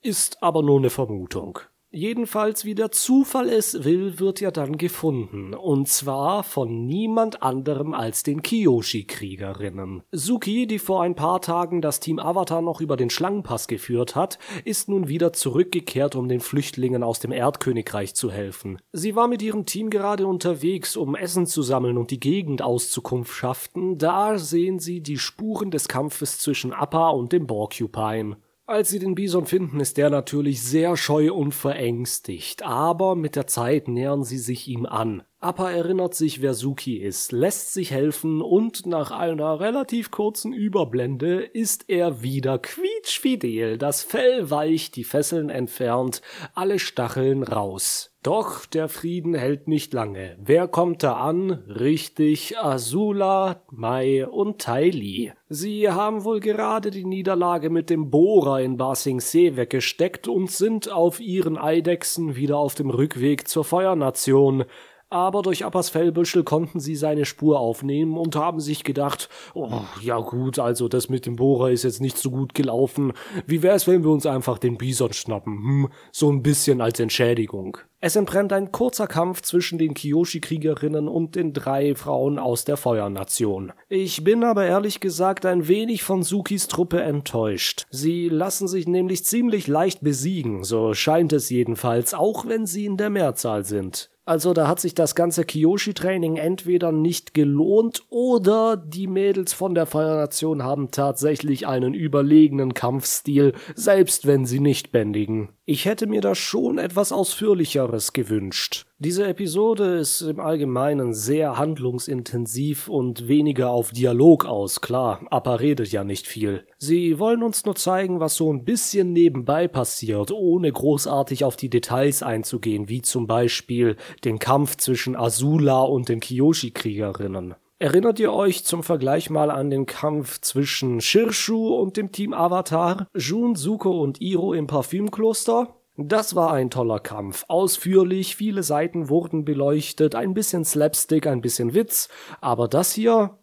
Ist 0.00 0.42
aber 0.42 0.62
nur 0.62 0.78
eine 0.78 0.88
Vermutung. 0.88 1.58
Jedenfalls, 1.92 2.64
wie 2.64 2.76
der 2.76 2.92
Zufall 2.92 3.48
es 3.48 3.82
will, 3.82 4.20
wird 4.20 4.40
er 4.40 4.52
dann 4.52 4.78
gefunden. 4.78 5.54
Und 5.54 5.88
zwar 5.88 6.44
von 6.44 6.86
niemand 6.86 7.42
anderem 7.42 7.94
als 7.94 8.22
den 8.22 8.42
Kiyoshi-Kriegerinnen. 8.42 10.04
Suki, 10.12 10.68
die 10.68 10.78
vor 10.78 11.02
ein 11.02 11.16
paar 11.16 11.40
Tagen 11.40 11.82
das 11.82 11.98
Team 11.98 12.20
Avatar 12.20 12.62
noch 12.62 12.80
über 12.80 12.96
den 12.96 13.10
Schlangenpass 13.10 13.66
geführt 13.66 14.14
hat, 14.14 14.38
ist 14.64 14.88
nun 14.88 15.08
wieder 15.08 15.32
zurückgekehrt, 15.32 16.14
um 16.14 16.28
den 16.28 16.38
Flüchtlingen 16.38 17.02
aus 17.02 17.18
dem 17.18 17.32
Erdkönigreich 17.32 18.14
zu 18.14 18.30
helfen. 18.30 18.78
Sie 18.92 19.16
war 19.16 19.26
mit 19.26 19.42
ihrem 19.42 19.66
Team 19.66 19.90
gerade 19.90 20.28
unterwegs, 20.28 20.96
um 20.96 21.16
Essen 21.16 21.46
zu 21.46 21.62
sammeln 21.62 21.98
und 21.98 22.12
die 22.12 22.20
Gegend 22.20 22.62
auszukundschaften. 22.62 23.98
Da 23.98 24.38
sehen 24.38 24.78
sie 24.78 25.00
die 25.00 25.18
Spuren 25.18 25.72
des 25.72 25.88
Kampfes 25.88 26.38
zwischen 26.38 26.72
Appa 26.72 27.10
und 27.10 27.32
dem 27.32 27.48
Borcupine. 27.48 28.36
Als 28.70 28.90
sie 28.90 29.00
den 29.00 29.16
Bison 29.16 29.46
finden, 29.46 29.80
ist 29.80 29.96
der 29.96 30.10
natürlich 30.10 30.62
sehr 30.62 30.96
scheu 30.96 31.32
und 31.32 31.52
verängstigt, 31.52 32.62
aber 32.62 33.16
mit 33.16 33.34
der 33.34 33.48
Zeit 33.48 33.88
nähern 33.88 34.22
sie 34.22 34.38
sich 34.38 34.68
ihm 34.68 34.86
an. 34.86 35.24
Appa 35.42 35.70
erinnert 35.70 36.14
sich, 36.14 36.42
wer 36.42 36.52
Suki 36.52 36.98
ist, 36.98 37.32
lässt 37.32 37.72
sich 37.72 37.92
helfen 37.92 38.42
und 38.42 38.84
nach 38.84 39.10
einer 39.10 39.58
relativ 39.58 40.10
kurzen 40.10 40.52
Überblende 40.52 41.40
ist 41.40 41.86
er 41.88 42.22
wieder 42.22 42.58
quietschfidel, 42.58 43.78
das 43.78 44.02
Fell 44.02 44.50
weich, 44.50 44.90
die 44.90 45.02
Fesseln 45.02 45.48
entfernt, 45.48 46.20
alle 46.54 46.78
Stacheln 46.78 47.42
raus. 47.42 48.10
Doch 48.22 48.66
der 48.66 48.90
Frieden 48.90 49.32
hält 49.32 49.66
nicht 49.66 49.94
lange. 49.94 50.36
Wer 50.38 50.68
kommt 50.68 51.02
da 51.02 51.14
an? 51.14 51.52
Richtig, 51.68 52.58
Azula, 52.58 53.62
Mai 53.70 54.26
und 54.26 54.66
Li. 54.66 55.32
Sie 55.48 55.88
haben 55.88 56.24
wohl 56.24 56.40
gerade 56.40 56.90
die 56.90 57.06
Niederlage 57.06 57.70
mit 57.70 57.88
dem 57.88 58.10
Bohrer 58.10 58.60
in 58.60 58.76
Ba 58.76 58.94
Sing 58.94 59.20
Se 59.20 59.56
weggesteckt 59.56 60.28
und 60.28 60.50
sind 60.50 60.90
auf 60.90 61.18
ihren 61.18 61.56
Eidechsen 61.56 62.36
wieder 62.36 62.58
auf 62.58 62.74
dem 62.74 62.90
Rückweg 62.90 63.48
zur 63.48 63.64
Feuernation 63.64 64.66
aber 65.10 65.42
durch 65.42 65.64
Appas 65.64 65.90
Fellbüschel 65.90 66.44
konnten 66.44 66.80
sie 66.80 66.94
seine 66.94 67.24
Spur 67.24 67.58
aufnehmen 67.58 68.16
und 68.16 68.36
haben 68.36 68.60
sich 68.60 68.84
gedacht, 68.84 69.28
oh, 69.54 69.82
ja 70.00 70.18
gut, 70.20 70.58
also 70.58 70.88
das 70.88 71.08
mit 71.08 71.26
dem 71.26 71.36
Bohrer 71.36 71.70
ist 71.70 71.82
jetzt 71.82 72.00
nicht 72.00 72.16
so 72.16 72.30
gut 72.30 72.54
gelaufen. 72.54 73.12
Wie 73.46 73.62
wär's, 73.62 73.86
wenn 73.86 74.04
wir 74.04 74.10
uns 74.10 74.24
einfach 74.24 74.58
den 74.58 74.78
Bison 74.78 75.12
schnappen? 75.12 75.52
Hm, 75.52 75.88
so 76.12 76.30
ein 76.30 76.42
bisschen 76.42 76.80
als 76.80 77.00
Entschädigung. 77.00 77.78
Es 78.02 78.16
entbrennt 78.16 78.52
ein 78.54 78.72
kurzer 78.72 79.06
Kampf 79.06 79.42
zwischen 79.42 79.76
den 79.76 79.92
Kiyoshi-Kriegerinnen 79.92 81.06
und 81.06 81.34
den 81.34 81.52
drei 81.52 81.94
Frauen 81.94 82.38
aus 82.38 82.64
der 82.64 82.78
Feuernation. 82.78 83.72
Ich 83.90 84.24
bin 84.24 84.42
aber 84.42 84.64
ehrlich 84.64 85.00
gesagt 85.00 85.44
ein 85.44 85.68
wenig 85.68 86.02
von 86.02 86.22
Sukis 86.22 86.66
Truppe 86.66 87.02
enttäuscht. 87.02 87.86
Sie 87.90 88.30
lassen 88.30 88.68
sich 88.68 88.88
nämlich 88.88 89.26
ziemlich 89.26 89.66
leicht 89.66 90.00
besiegen, 90.02 90.64
so 90.64 90.94
scheint 90.94 91.34
es 91.34 91.50
jedenfalls, 91.50 92.14
auch 92.14 92.46
wenn 92.46 92.64
sie 92.64 92.86
in 92.86 92.96
der 92.96 93.10
Mehrzahl 93.10 93.66
sind. 93.66 94.10
Also 94.30 94.52
da 94.52 94.68
hat 94.68 94.78
sich 94.78 94.94
das 94.94 95.16
ganze 95.16 95.44
Kiyoshi-Training 95.44 96.36
entweder 96.36 96.92
nicht 96.92 97.34
gelohnt 97.34 98.04
oder 98.10 98.76
die 98.76 99.08
Mädels 99.08 99.52
von 99.52 99.74
der 99.74 99.86
Feuernation 99.86 100.62
haben 100.62 100.92
tatsächlich 100.92 101.66
einen 101.66 101.94
überlegenen 101.94 102.72
Kampfstil, 102.72 103.54
selbst 103.74 104.28
wenn 104.28 104.46
sie 104.46 104.60
nicht 104.60 104.92
bändigen. 104.92 105.48
Ich 105.72 105.84
hätte 105.84 106.08
mir 106.08 106.20
da 106.20 106.34
schon 106.34 106.78
etwas 106.78 107.12
ausführlicheres 107.12 108.12
gewünscht. 108.12 108.86
Diese 108.98 109.28
Episode 109.28 109.98
ist 109.98 110.20
im 110.20 110.40
Allgemeinen 110.40 111.14
sehr 111.14 111.58
handlungsintensiv 111.58 112.88
und 112.88 113.28
weniger 113.28 113.70
auf 113.70 113.92
Dialog 113.92 114.46
aus, 114.46 114.80
klar, 114.80 115.20
Appa 115.30 115.54
redet 115.54 115.92
ja 115.92 116.02
nicht 116.02 116.26
viel. 116.26 116.66
Sie 116.78 117.20
wollen 117.20 117.44
uns 117.44 117.64
nur 117.64 117.76
zeigen, 117.76 118.18
was 118.18 118.34
so 118.34 118.52
ein 118.52 118.64
bisschen 118.64 119.12
nebenbei 119.12 119.68
passiert, 119.68 120.32
ohne 120.32 120.72
großartig 120.72 121.44
auf 121.44 121.54
die 121.54 121.70
Details 121.70 122.24
einzugehen, 122.24 122.88
wie 122.88 123.02
zum 123.02 123.28
Beispiel 123.28 123.94
den 124.24 124.40
Kampf 124.40 124.76
zwischen 124.76 125.14
Azula 125.14 125.82
und 125.82 126.08
den 126.08 126.18
Kiyoshi-Kriegerinnen. 126.18 127.54
Erinnert 127.82 128.18
ihr 128.20 128.34
euch 128.34 128.66
zum 128.66 128.82
Vergleich 128.82 129.30
mal 129.30 129.50
an 129.50 129.70
den 129.70 129.86
Kampf 129.86 130.38
zwischen 130.42 131.00
Shirshu 131.00 131.74
und 131.76 131.96
dem 131.96 132.12
Team 132.12 132.34
Avatar, 132.34 133.06
Jun, 133.14 133.54
Suko 133.54 134.02
und 134.02 134.20
Iro 134.20 134.52
im 134.52 134.66
Parfümkloster? 134.66 135.74
Das 135.96 136.34
war 136.34 136.52
ein 136.52 136.68
toller 136.68 137.00
Kampf. 137.00 137.46
Ausführlich, 137.48 138.36
viele 138.36 138.62
Seiten 138.62 139.08
wurden 139.08 139.46
beleuchtet, 139.46 140.14
ein 140.14 140.34
bisschen 140.34 140.66
Slapstick, 140.66 141.26
ein 141.26 141.40
bisschen 141.40 141.72
Witz, 141.72 142.10
aber 142.42 142.68
das 142.68 142.92
hier, 142.92 143.38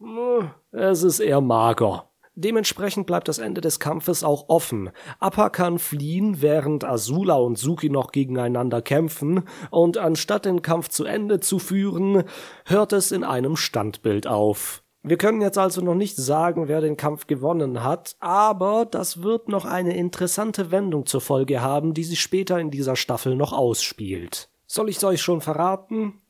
äh, 0.72 0.78
es 0.78 1.02
ist 1.02 1.20
eher 1.20 1.42
mager. 1.42 2.12
Dementsprechend 2.40 3.08
bleibt 3.08 3.28
das 3.28 3.40
Ende 3.40 3.62
des 3.62 3.80
Kampfes 3.80 4.24
auch 4.24 4.48
offen. 4.48 4.92
Appa 5.20 5.50
kann 5.50 5.80
fliehen, 5.80 6.40
während 6.40 6.84
Azula 6.84 7.34
und 7.34 7.58
Suki 7.58 7.90
noch 7.90 8.12
gegeneinander 8.12 8.84
kämpfen, 8.84 9.42
und 9.72 9.98
anstatt 9.98 10.46
den 10.46 10.62
Kampf 10.62 10.90
zu 10.90 11.06
Ende 11.06 11.40
zu 11.40 11.58
führen, 11.58 12.26
hört 12.66 12.94
es 12.94 13.12
in 13.12 13.24
einem 13.24 13.56
Standbild 13.56 14.28
auf. 14.28 14.84
Wir 15.02 15.18
können 15.18 15.42
jetzt 15.42 15.58
also 15.58 15.82
noch 15.82 15.96
nicht 15.96 16.16
sagen, 16.16 16.68
wer 16.68 16.80
den 16.80 16.96
Kampf 16.96 17.26
gewonnen 17.26 17.84
hat, 17.84 18.16
aber 18.20 18.86
das 18.86 19.24
wird 19.24 19.50
noch 19.50 19.66
eine 19.66 19.98
interessante 19.98 20.70
Wendung 20.70 21.08
zur 21.08 21.22
Folge 21.22 21.64
haben, 21.64 21.96
die 21.96 22.04
sich 22.04 22.22
später 22.22 22.60
in 22.60 22.70
dieser 22.70 22.96
Staffel 22.96 23.36
noch 23.36 23.52
ausspielt. 23.52 24.50
Soll 24.68 24.90
ich 24.90 24.98
es 24.98 25.04
euch 25.04 25.24
schon 25.24 25.42
verraten? 25.42 26.22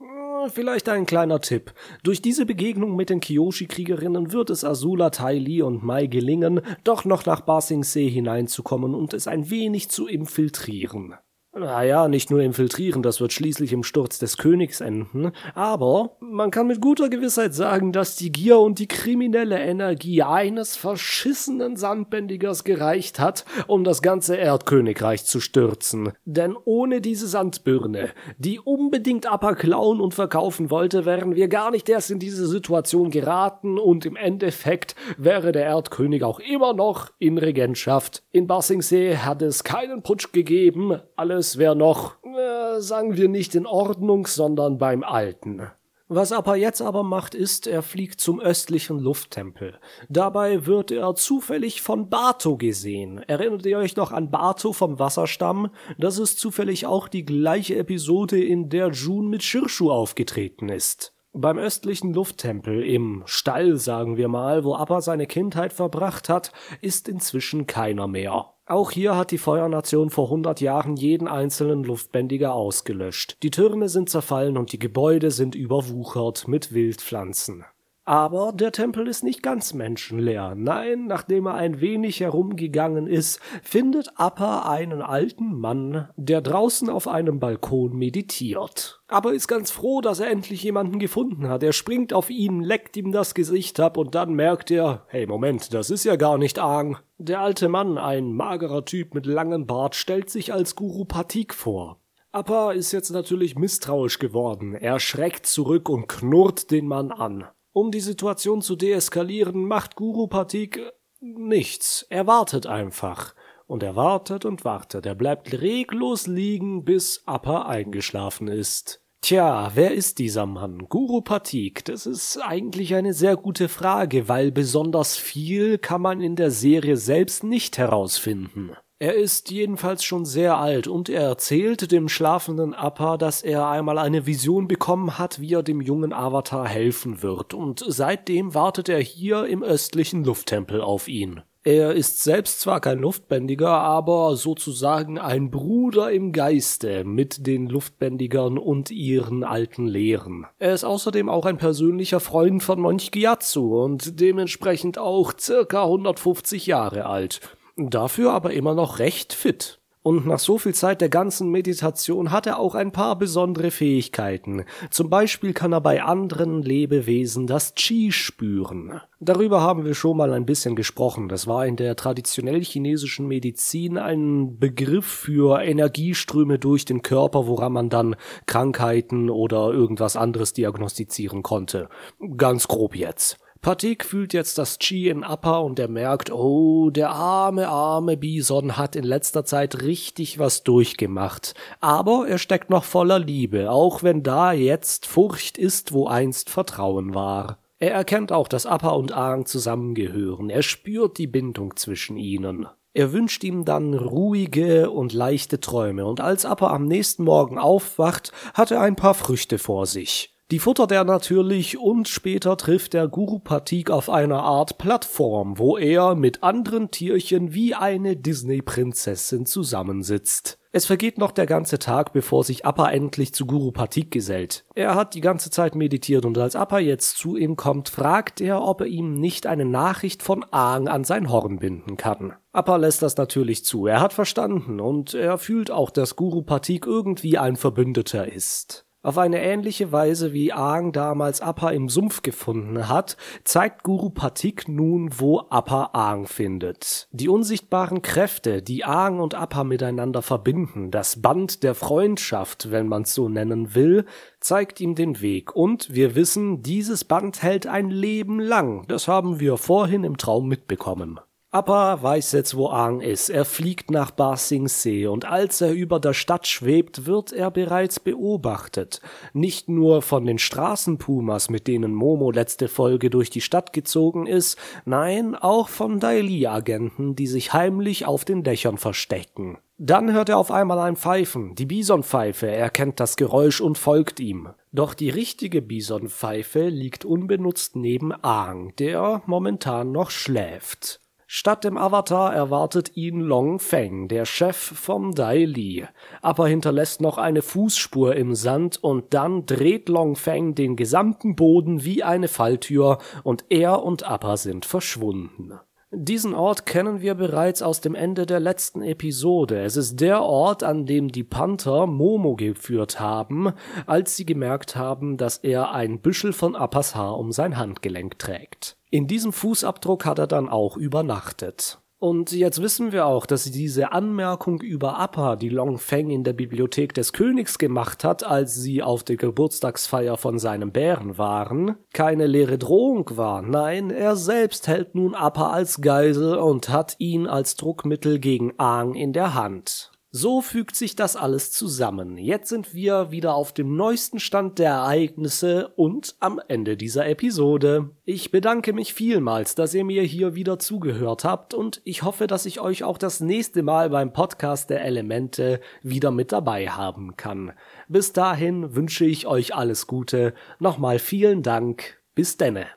Vielleicht 0.50 0.90
ein 0.90 1.06
kleiner 1.06 1.42
Tipp. 1.42 1.74
Durch 2.04 2.22
diese 2.22 2.46
Begegnung 2.46 2.96
mit 2.96 3.10
den 3.10 3.20
Kyoshi-Kriegerinnen 3.20 4.32
wird 4.32 4.50
es 4.50 4.64
Azula, 4.64 5.10
Tai 5.10 5.38
Li 5.38 5.62
und 5.62 5.84
Mai 5.84 6.08
gelingen, 6.08 6.62
doch 6.84 7.06
noch 7.06 7.26
nach 7.26 7.42
Ba 7.42 7.62
Sing 7.62 7.84
Se 7.84 8.02
hineinzukommen 8.02 8.94
und 8.94 9.14
es 9.14 9.28
ein 9.28 9.50
wenig 9.50 9.90
zu 9.90 10.08
infiltrieren. 10.08 11.16
Naja, 11.60 12.08
nicht 12.08 12.30
nur 12.30 12.42
infiltrieren, 12.42 13.02
das 13.02 13.20
wird 13.20 13.34
schließlich 13.34 13.74
im 13.74 13.84
Sturz 13.84 14.20
des 14.20 14.38
Königs 14.38 14.80
enden, 14.80 15.32
aber 15.56 16.18
man 16.20 16.52
kann 16.52 16.68
mit 16.68 16.82
guter 16.82 17.10
Gewissheit 17.10 17.56
sagen, 17.56 17.92
dass 17.92 18.16
die 18.16 18.32
Gier 18.32 18.60
und 18.60 18.78
die 18.78 18.88
kriminelle 18.88 19.58
Energie 19.60 20.22
eines 20.22 20.76
verschissenen 20.76 21.76
Sandbändigers 21.76 22.64
gereicht 22.64 23.20
hat, 23.20 23.44
um 23.66 23.84
das 23.84 24.04
ganze 24.04 24.36
Erdkönigreich 24.36 25.26
zu 25.26 25.40
stürzen. 25.40 26.14
Denn 26.26 26.56
ohne 26.64 27.02
diese 27.02 27.28
Sandbirne, 27.28 28.10
die 28.38 28.60
unbedingt 28.60 29.26
Appa 29.26 29.56
klauen 29.56 30.00
und 30.00 30.14
verkaufen 30.14 30.70
wollte, 30.70 31.06
wären 31.06 31.36
wir 31.36 31.48
gar 31.48 31.72
nicht 31.72 31.90
erst 31.90 32.12
in 32.12 32.20
diese 32.20 32.46
Situation 32.46 33.10
geraten 33.10 33.80
und 33.80 34.06
im 34.06 34.16
Endeffekt 34.16 34.96
wäre 35.18 35.52
der 35.52 35.66
Erdkönig 35.66 36.24
auch 36.24 36.40
immer 36.40 36.74
noch 36.74 37.10
in 37.18 37.40
Regentschaft. 37.40 38.22
In 38.32 38.46
Basingsee 38.46 39.18
hat 39.18 39.42
es 39.42 39.64
keinen 39.64 40.04
Putsch 40.04 40.32
gegeben, 40.32 41.00
alles 41.16 41.47
alles 41.48 41.58
wäre 41.58 41.78
noch, 41.78 42.18
äh, 42.26 42.82
sagen 42.82 43.16
wir 43.16 43.30
nicht 43.30 43.56
in 43.56 43.66
Ordnung, 43.66 44.28
sondern 44.28 44.78
beim 44.78 45.02
Alten. 45.02 45.62
Was 46.10 46.34
Appa 46.34 46.56
jetzt 46.56 46.82
aber 46.82 47.04
macht, 47.04 47.36
ist, 47.36 47.68
er 47.68 47.84
fliegt 47.84 48.20
zum 48.20 48.42
östlichen 48.42 49.00
Lufttempel. 49.00 49.80
Dabei 50.10 50.66
wird 50.66 50.92
er 50.92 51.16
zufällig 51.16 51.82
von 51.82 52.10
Bato 52.10 52.58
gesehen. 52.58 53.20
Erinnert 53.28 53.66
ihr 53.66 53.78
euch 53.78 53.96
noch 53.96 54.12
an 54.12 54.30
Bato 54.30 54.74
vom 54.74 55.00
Wasserstamm? 55.00 55.70
Das 55.98 56.20
ist 56.20 56.38
zufällig 56.38 56.86
auch 56.86 57.08
die 57.08 57.24
gleiche 57.24 57.78
Episode, 57.78 58.44
in 58.44 58.68
der 58.68 58.90
Jun 58.90 59.30
mit 59.30 59.42
Shirshu 59.42 59.90
aufgetreten 59.90 60.68
ist. 60.68 61.14
Beim 61.32 61.58
östlichen 61.58 62.14
Lufttempel, 62.14 62.84
im 62.84 63.24
Stall, 63.26 63.78
sagen 63.78 64.18
wir 64.18 64.28
mal, 64.28 64.66
wo 64.66 64.76
Appa 64.76 65.00
seine 65.00 65.28
Kindheit 65.28 65.72
verbracht 65.72 66.28
hat, 66.28 66.52
ist 66.82 67.08
inzwischen 67.08 67.68
keiner 67.68 68.08
mehr. 68.08 68.57
Auch 68.70 68.92
hier 68.92 69.16
hat 69.16 69.32
die 69.32 69.38
Feuernation 69.38 70.10
vor 70.10 70.26
100 70.26 70.60
Jahren 70.60 70.98
jeden 70.98 71.30
einzelnen 71.30 71.86
Luftbändiger 71.86 72.54
ausgelöscht. 72.54 73.38
Die 73.42 73.50
Türme 73.50 73.88
sind 73.88 74.10
zerfallen 74.10 74.58
und 74.58 74.74
die 74.74 74.80
Gebäude 74.80 75.32
sind 75.32 75.56
überwuchert 75.56 76.50
mit 76.50 76.74
Wildpflanzen. 76.74 77.64
Aber 78.08 78.54
der 78.54 78.72
Tempel 78.72 79.06
ist 79.06 79.26
nicht 79.26 79.44
ganz 79.44 79.74
menschenleer. 79.74 80.56
Nein, 80.56 81.08
nachdem 81.08 81.46
er 81.46 81.56
ein 81.56 81.82
wenig 81.82 82.22
herumgegangen 82.22 83.06
ist, 83.06 83.42
findet 83.62 84.14
Appa 84.16 84.62
einen 84.62 85.02
alten 85.02 85.60
Mann, 85.60 86.08
der 86.16 86.40
draußen 86.40 86.90
auf 86.90 87.10
einem 87.10 87.42
Balkon 87.42 87.98
meditiert. 87.98 89.02
Aber 89.10 89.34
ist 89.34 89.50
ganz 89.50 89.72
froh, 89.72 90.00
dass 90.00 90.22
er 90.22 90.30
endlich 90.30 90.64
jemanden 90.64 91.00
gefunden 91.00 91.50
hat. 91.50 91.64
Er 91.64 91.74
springt 91.74 92.14
auf 92.14 92.30
ihn, 92.30 92.62
leckt 92.62 92.96
ihm 92.96 93.12
das 93.12 93.34
Gesicht 93.34 93.78
ab 93.82 93.98
und 93.98 94.16
dann 94.16 94.34
merkt 94.36 94.72
er, 94.72 95.06
hey 95.08 95.28
Moment, 95.28 95.74
das 95.74 95.90
ist 95.90 96.06
ja 96.06 96.16
gar 96.16 96.38
nicht 96.38 96.60
Aang. 96.60 96.96
Der 97.18 97.42
alte 97.42 97.68
Mann, 97.68 97.98
ein 97.98 98.32
magerer 98.32 98.86
Typ 98.86 99.16
mit 99.16 99.26
langem 99.26 99.68
Bart, 99.68 99.96
stellt 99.96 100.30
sich 100.30 100.54
als 100.54 100.78
Guru 100.78 101.04
Patik 101.04 101.54
vor. 101.54 102.00
Appa 102.32 102.72
ist 102.72 102.94
jetzt 102.94 103.10
natürlich 103.10 103.58
misstrauisch 103.58 104.18
geworden. 104.18 104.76
Er 104.76 105.02
schreckt 105.02 105.46
zurück 105.46 105.90
und 105.90 106.08
knurrt 106.08 106.72
den 106.72 106.88
Mann 106.88 107.12
an. 107.12 107.48
Um 107.78 107.92
die 107.92 108.00
Situation 108.00 108.64
zu 108.64 108.76
deeskalieren, 108.76 109.68
macht 109.68 109.96
Guru 109.96 110.26
Patik 110.26 110.82
nichts. 111.20 112.08
Er 112.10 112.26
wartet 112.26 112.66
einfach. 112.66 113.36
Und 113.68 113.84
er 113.84 113.96
wartet 113.96 114.46
und 114.46 114.66
wartet. 114.66 115.06
Er 115.06 115.14
bleibt 115.14 115.62
reglos 115.62 116.26
liegen, 116.26 116.86
bis 116.86 117.22
Appa 117.28 117.68
eingeschlafen 117.68 118.48
ist. 118.48 119.04
Tja, 119.22 119.74
wer 119.76 119.94
ist 119.94 120.18
dieser 120.18 120.48
Mann? 120.48 120.90
Guru 120.90 121.22
Patik, 121.22 121.86
das 121.86 122.08
ist 122.08 122.40
eigentlich 122.40 122.96
eine 122.96 123.14
sehr 123.14 123.36
gute 123.36 123.70
Frage, 123.70 124.28
weil 124.28 124.52
besonders 124.52 125.16
viel 125.16 125.78
kann 125.78 126.02
man 126.02 126.20
in 126.20 126.36
der 126.36 126.50
Serie 126.50 126.98
selbst 126.98 127.44
nicht 127.44 127.78
herausfinden. 127.78 128.72
Er 129.00 129.14
ist 129.14 129.52
jedenfalls 129.52 130.04
schon 130.04 130.26
sehr 130.26 130.58
alt 130.58 130.88
und 130.88 131.08
er 131.08 131.22
erzählt 131.22 131.92
dem 131.92 132.10
schlafenden 132.10 132.74
Appa, 132.74 133.18
dass 133.18 133.44
er 133.44 133.68
einmal 133.68 134.00
eine 134.00 134.26
Vision 134.26 134.68
bekommen 134.68 135.20
hat, 135.20 135.40
wie 135.40 135.54
er 135.54 135.62
dem 135.62 135.82
jungen 135.82 136.14
Avatar 136.14 136.68
helfen 136.68 137.22
wird, 137.22 137.54
und 137.54 137.86
seitdem 137.88 138.56
wartet 138.56 138.90
er 138.90 139.00
hier 139.00 139.46
im 139.46 139.62
östlichen 139.62 140.24
Lufttempel 140.24 140.82
auf 140.82 141.08
ihn. 141.08 141.44
Er 141.64 141.94
ist 141.94 142.24
selbst 142.24 142.62
zwar 142.62 142.80
kein 142.80 142.98
Luftbändiger, 142.98 143.70
aber 143.70 144.36
sozusagen 144.36 145.20
ein 145.20 145.52
Bruder 145.52 146.12
im 146.12 146.32
Geiste 146.32 147.04
mit 147.04 147.46
den 147.46 147.68
Luftbändigern 147.68 148.58
und 148.58 148.90
ihren 148.90 149.44
alten 149.44 149.86
Lehren. 149.86 150.48
Er 150.58 150.74
ist 150.74 150.86
außerdem 150.86 151.30
auch 151.30 151.46
ein 151.46 151.58
persönlicher 151.58 152.22
Freund 152.22 152.64
von 152.64 152.82
Mönch 152.82 153.12
Gyatso 153.12 153.84
und 153.84 154.20
dementsprechend 154.20 154.98
auch 154.98 155.34
circa 155.38 155.84
150 155.84 156.66
Jahre 156.66 157.06
alt 157.06 157.42
dafür 157.78 158.34
aber 158.34 158.54
immer 158.54 158.74
noch 158.74 159.00
recht 159.00 159.34
fit. 159.34 159.80
Und 160.08 160.26
nach 160.26 160.40
so 160.40 160.58
viel 160.58 160.74
Zeit 160.74 161.02
der 161.02 161.10
ganzen 161.10 161.52
Meditation 161.52 162.32
hat 162.32 162.48
er 162.48 162.60
auch 162.60 162.76
ein 162.76 162.94
paar 162.94 163.18
besondere 163.18 163.72
Fähigkeiten. 163.72 164.64
Zum 164.90 165.10
Beispiel 165.10 165.52
kann 165.52 165.74
er 165.74 165.82
bei 165.82 166.02
anderen 166.02 166.62
Lebewesen 166.62 167.46
das 167.46 167.76
Qi 167.76 168.14
spüren. 168.14 169.02
Darüber 169.20 169.60
haben 169.60 169.84
wir 169.84 169.96
schon 169.96 170.16
mal 170.16 170.32
ein 170.32 170.46
bisschen 170.46 170.78
gesprochen. 170.78 171.28
Das 171.28 171.46
war 171.46 171.66
in 171.66 171.76
der 171.76 171.98
traditionell 171.98 172.64
chinesischen 172.64 173.28
Medizin 173.28 173.98
ein 173.98 174.58
Begriff 174.58 175.06
für 175.06 175.62
Energieströme 175.62 176.58
durch 176.58 176.86
den 176.86 177.02
Körper, 177.02 177.46
woran 177.46 177.74
man 177.74 177.90
dann 177.90 178.16
Krankheiten 178.46 179.30
oder 179.30 179.74
irgendwas 179.74 180.16
anderes 180.16 180.54
diagnostizieren 180.54 181.44
konnte. 181.44 181.90
Ganz 182.38 182.70
grob 182.70 182.96
jetzt. 182.96 183.40
Patik 183.62 184.06
fühlt 184.06 184.34
jetzt 184.34 184.58
das 184.58 184.80
Chi 184.80 185.10
in 185.10 185.24
Appa 185.24 185.58
und 185.58 185.80
er 185.80 185.88
merkt, 185.88 186.32
oh, 186.32 186.90
der 186.90 187.10
arme, 187.10 187.68
arme 187.68 188.18
Bison 188.18 188.78
hat 188.78 188.96
in 188.96 189.04
letzter 189.04 189.46
Zeit 189.46 189.82
richtig 189.82 190.40
was 190.40 190.64
durchgemacht. 190.64 191.54
Aber 191.80 192.28
er 192.28 192.38
steckt 192.38 192.70
noch 192.70 192.84
voller 192.84 193.20
Liebe, 193.20 193.72
auch 193.72 194.04
wenn 194.04 194.24
da 194.24 194.52
jetzt 194.52 195.06
Furcht 195.06 195.58
ist, 195.58 195.92
wo 195.92 196.08
einst 196.08 196.50
Vertrauen 196.50 197.14
war. 197.14 197.60
Er 197.80 197.92
erkennt 197.92 198.32
auch, 198.32 198.48
dass 198.48 198.66
Appa 198.66 198.90
und 198.90 199.12
Aang 199.12 199.46
zusammengehören. 199.46 200.50
Er 200.50 200.64
spürt 200.64 201.18
die 201.18 201.28
Bindung 201.28 201.76
zwischen 201.76 202.18
ihnen. 202.18 202.68
Er 202.94 203.14
wünscht 203.14 203.44
ihm 203.44 203.64
dann 203.64 203.94
ruhige 203.94 204.90
und 204.90 205.14
leichte 205.14 205.60
Träume, 205.60 206.06
und 206.08 206.20
als 206.20 206.46
Appa 206.46 206.74
am 206.74 206.88
nächsten 206.88 207.24
Morgen 207.24 207.60
aufwacht, 207.60 208.32
hat 208.56 208.72
er 208.72 208.82
ein 208.82 208.96
paar 208.96 209.14
Früchte 209.14 209.60
vor 209.60 209.86
sich. 209.86 210.34
Die 210.50 210.60
futtert 210.60 210.94
er 210.94 211.04
natürlich 211.04 211.78
und 211.78 212.08
später 212.08 212.56
trifft 212.56 212.94
der 212.94 213.10
Guru 213.10 213.40
Patik 213.40 213.92
auf 213.92 214.10
einer 214.10 214.44
Art 214.44 214.78
Plattform, 214.78 215.60
wo 215.60 215.78
er 215.78 216.16
mit 216.16 216.42
anderen 216.42 216.90
Tierchen 216.90 217.54
wie 217.54 217.76
eine 217.76 218.16
Disney-Prinzessin 218.16 219.46
zusammensitzt. 219.46 220.58
Es 220.72 220.86
vergeht 220.86 221.18
noch 221.18 221.32
der 221.32 221.48
ganze 221.48 221.80
Tag, 221.80 222.14
bevor 222.14 222.46
sich 222.46 222.66
Appa 222.66 222.90
endlich 222.92 223.34
zu 223.34 223.46
Guru 223.46 223.74
Patik 223.74 224.10
gesellt. 224.10 224.64
Er 224.74 224.96
hat 224.96 225.16
die 225.16 225.22
ganze 225.22 225.50
Zeit 225.50 225.76
meditiert 225.76 226.24
und 226.24 226.38
als 226.38 226.56
Appa 226.56 226.80
jetzt 226.80 227.18
zu 227.18 227.36
ihm 227.36 227.58
kommt, 227.58 227.90
fragt 227.90 228.40
er, 228.40 228.62
ob 228.62 228.80
er 228.80 228.88
ihm 228.88 229.16
nicht 229.16 229.48
eine 229.48 229.66
Nachricht 229.66 230.24
von 230.24 230.46
Aang 230.52 230.88
an 230.88 231.04
sein 231.04 231.30
Horn 231.30 231.60
binden 231.60 231.98
kann. 231.98 232.36
Appa 232.54 232.78
lässt 232.78 233.02
das 233.02 233.18
natürlich 233.18 233.66
zu, 233.66 233.86
er 233.86 234.00
hat 234.00 234.14
verstanden 234.14 234.80
und 234.80 235.14
er 235.14 235.40
fühlt 235.40 235.72
auch, 235.72 235.90
dass 235.90 236.16
Guru 236.16 236.42
Patik 236.42 236.86
irgendwie 236.86 237.38
ein 237.38 237.58
Verbündeter 237.58 238.32
ist. 238.32 238.87
Auf 239.08 239.18
eine 239.18 239.42
ähnliche 239.42 239.94
Weise 239.94 240.34
wie 240.34 240.52
Aang 240.52 240.92
damals 240.92 241.40
Appa 241.40 241.70
im 241.70 241.88
Sumpf 241.88 242.24
gefunden 242.24 242.90
hat, 242.90 243.16
zeigt 243.46 243.84
Guru 243.84 244.10
Patik 244.10 244.68
nun, 244.68 245.12
wo 245.18 245.44
Appa 245.50 245.92
Aang 245.94 246.28
findet. 246.28 247.08
Die 247.14 247.30
unsichtbaren 247.30 248.02
Kräfte, 248.02 248.62
die 248.62 248.84
Aang 248.84 249.22
und 249.22 249.34
Appa 249.34 249.64
miteinander 249.64 250.22
verbinden, 250.22 250.92
das 250.92 251.22
Band 251.22 251.64
der 251.64 251.74
Freundschaft, 251.74 252.70
wenn 252.70 252.90
man's 252.90 253.14
so 253.14 253.30
nennen 253.30 253.76
will, 253.76 254.04
zeigt 254.42 254.82
ihm 254.82 254.94
den 254.94 255.22
Weg. 255.22 255.56
Und 255.56 255.96
wir 255.96 256.16
wissen, 256.16 256.62
dieses 256.62 257.06
Band 257.06 257.42
hält 257.42 257.66
ein 257.66 257.90
Leben 257.90 258.42
lang. 258.42 258.84
Das 258.90 259.08
haben 259.08 259.40
wir 259.40 259.56
vorhin 259.56 260.04
im 260.04 260.18
Traum 260.18 260.50
mitbekommen. 260.50 261.22
Appa 261.58 262.04
weiß 262.04 262.34
jetzt, 262.34 262.56
wo 262.56 262.68
Aang 262.68 263.02
ist. 263.02 263.32
Er 263.32 263.44
fliegt 263.44 263.90
nach 263.90 264.12
Ba 264.12 264.38
Sing 264.38 264.68
Se 264.68 265.10
und 265.10 265.26
als 265.26 265.60
er 265.60 265.72
über 265.72 266.00
der 266.00 266.14
Stadt 266.14 266.46
schwebt, 266.46 267.08
wird 267.08 267.34
er 267.34 267.50
bereits 267.50 268.00
beobachtet. 268.00 269.02
Nicht 269.34 269.68
nur 269.68 270.04
von 270.04 270.28
den 270.28 270.38
Straßenpumas, 270.38 271.50
mit 271.50 271.66
denen 271.66 271.96
Momo 271.96 272.30
letzte 272.30 272.68
Folge 272.68 273.10
durch 273.10 273.32
die 273.32 273.42
Stadt 273.42 273.74
gezogen 273.74 274.28
ist, 274.28 274.60
nein, 274.86 275.34
auch 275.34 275.68
von 275.68 276.00
Daily-Agenten, 276.00 277.16
die 277.16 277.26
sich 277.26 277.54
heimlich 277.54 278.06
auf 278.06 278.24
den 278.24 278.44
Dächern 278.44 278.78
verstecken. 278.78 279.58
Dann 279.80 280.14
hört 280.14 280.30
er 280.30 280.38
auf 280.38 280.52
einmal 280.52 280.78
ein 280.78 280.96
Pfeifen, 280.96 281.56
die 281.56 281.66
Bisonpfeife, 281.66 282.46
er 282.46 282.70
kennt 282.70 283.00
das 283.00 283.16
Geräusch 283.16 283.62
und 283.62 283.80
folgt 283.80 284.20
ihm. 284.20 284.50
Doch 284.72 284.94
die 284.94 285.10
richtige 285.10 285.64
Bisonpfeife 285.64 286.68
liegt 286.68 287.04
unbenutzt 287.04 287.76
neben 287.76 288.14
Aang, 288.14 288.76
der 288.78 289.24
momentan 289.26 289.92
noch 289.92 290.12
schläft. 290.12 291.02
Statt 291.30 291.66
dem 291.66 291.78
Avatar 291.78 292.34
erwartet 292.34 292.96
ihn 292.96 293.20
Long 293.20 293.60
Feng, 293.60 294.08
der 294.08 294.24
Chef 294.24 294.56
vom 294.56 295.14
Dai 295.14 295.44
Li. 295.44 295.86
Aber 296.22 296.48
hinterlässt 296.48 297.02
noch 297.02 297.18
eine 297.18 297.42
Fußspur 297.42 298.16
im 298.16 298.34
Sand 298.34 298.82
und 298.82 299.14
dann 299.14 299.46
dreht 299.46 299.90
Long 299.90 300.16
Feng 300.16 300.56
den 300.56 300.78
gesamten 300.78 301.36
Boden 301.36 301.84
wie 301.84 302.02
eine 302.02 302.30
Falltür 302.30 303.00
und 303.24 303.44
er 303.50 303.84
und 303.84 304.10
Appa 304.10 304.38
sind 304.38 304.66
verschwunden. 304.66 305.60
Diesen 305.92 306.34
Ort 306.34 306.66
kennen 306.66 307.02
wir 307.02 307.16
bereits 307.16 307.62
aus 307.62 307.82
dem 307.82 307.94
Ende 307.94 308.26
der 308.26 308.40
letzten 308.40 308.82
Episode. 308.82 309.60
Es 309.60 309.76
ist 309.76 310.00
der 310.00 310.22
Ort, 310.22 310.64
an 310.64 310.86
dem 310.86 311.10
die 311.10 311.26
Panther 311.26 311.88
Momo 311.88 312.38
geführt 312.38 313.02
haben, 313.02 313.52
als 313.86 314.16
sie 314.16 314.26
gemerkt 314.26 314.78
haben, 314.78 315.18
dass 315.18 315.38
er 315.40 315.74
ein 315.74 316.00
Büschel 316.00 316.32
von 316.32 316.56
Appas 316.56 316.96
Haar 316.96 317.18
um 317.18 317.34
sein 317.34 317.58
Handgelenk 317.58 318.18
trägt. 318.18 318.77
In 318.90 319.08
diesem 319.08 319.34
Fußabdruck 319.34 320.06
hat 320.06 320.20
er 320.20 320.28
dann 320.28 320.48
auch 320.48 320.78
übernachtet. 320.78 321.80
Und 322.00 322.32
jetzt 322.32 322.62
wissen 322.62 322.92
wir 322.92 323.08
auch, 323.08 323.26
dass 323.26 323.46
diese 323.46 323.92
Anmerkung 323.92 324.62
über 324.62 325.00
Appa, 325.00 325.36
die 325.36 325.50
Long 325.50 325.80
Feng 325.80 326.12
in 326.12 326.24
der 326.24 326.34
Bibliothek 326.34 326.94
des 326.94 327.12
Königs 327.12 327.58
gemacht 327.58 328.04
hat, 328.04 328.24
als 328.24 328.54
sie 328.54 328.84
auf 328.84 329.04
der 329.04 329.18
Geburtstagsfeier 329.18 330.16
von 330.16 330.38
seinem 330.38 330.72
Bären 330.72 331.18
waren, 331.18 331.76
keine 331.94 332.28
leere 332.28 332.60
Drohung 332.60 333.18
war. 333.18 333.42
Nein, 333.42 333.90
er 333.90 334.16
selbst 334.16 334.68
hält 334.68 334.94
nun 334.94 335.16
Appa 335.16 335.50
als 335.50 335.82
Geisel 335.82 336.38
und 336.38 336.70
hat 336.70 336.96
ihn 337.00 337.26
als 337.26 337.56
Druckmittel 337.56 338.20
gegen 338.20 338.54
Aang 338.60 338.94
in 338.94 339.12
der 339.12 339.34
Hand. 339.34 339.92
So 340.20 340.42
fügt 340.42 340.76
sich 340.76 340.96
das 340.96 341.16
alles 341.16 341.52
zusammen. 341.52 342.18
Jetzt 342.18 342.50
sind 342.50 342.74
wir 342.74 343.12
wieder 343.12 343.36
auf 343.36 343.54
dem 343.54 343.76
neuesten 343.76 344.20
Stand 344.20 344.58
der 344.58 344.72
Ereignisse 344.72 345.68
und 345.76 346.16
am 346.20 346.42
Ende 346.48 346.76
dieser 346.76 347.06
Episode. 347.06 347.92
Ich 348.04 348.32
bedanke 348.32 348.74
mich 348.74 348.96
vielmals, 348.96 349.54
dass 349.54 349.76
ihr 349.76 349.86
mir 349.86 350.02
hier 350.02 350.34
wieder 350.34 350.58
zugehört 350.58 351.24
habt 351.24 351.54
und 351.54 351.82
ich 351.84 352.02
hoffe, 352.02 352.26
dass 352.26 352.48
ich 352.48 352.60
euch 352.60 352.84
auch 352.84 352.98
das 352.98 353.20
nächste 353.20 353.62
Mal 353.62 353.92
beim 353.92 354.12
Podcast 354.12 354.72
der 354.72 354.84
Elemente 354.84 355.62
wieder 355.84 356.10
mit 356.10 356.32
dabei 356.32 356.68
haben 356.68 357.16
kann. 357.16 357.54
Bis 357.88 358.12
dahin 358.12 358.74
wünsche 358.76 359.06
ich 359.06 359.28
euch 359.28 359.54
alles 359.54 359.86
Gute. 359.86 360.34
Nochmal 360.58 360.98
vielen 360.98 361.44
Dank. 361.44 362.02
Bis 362.16 362.38
denne. 362.38 362.77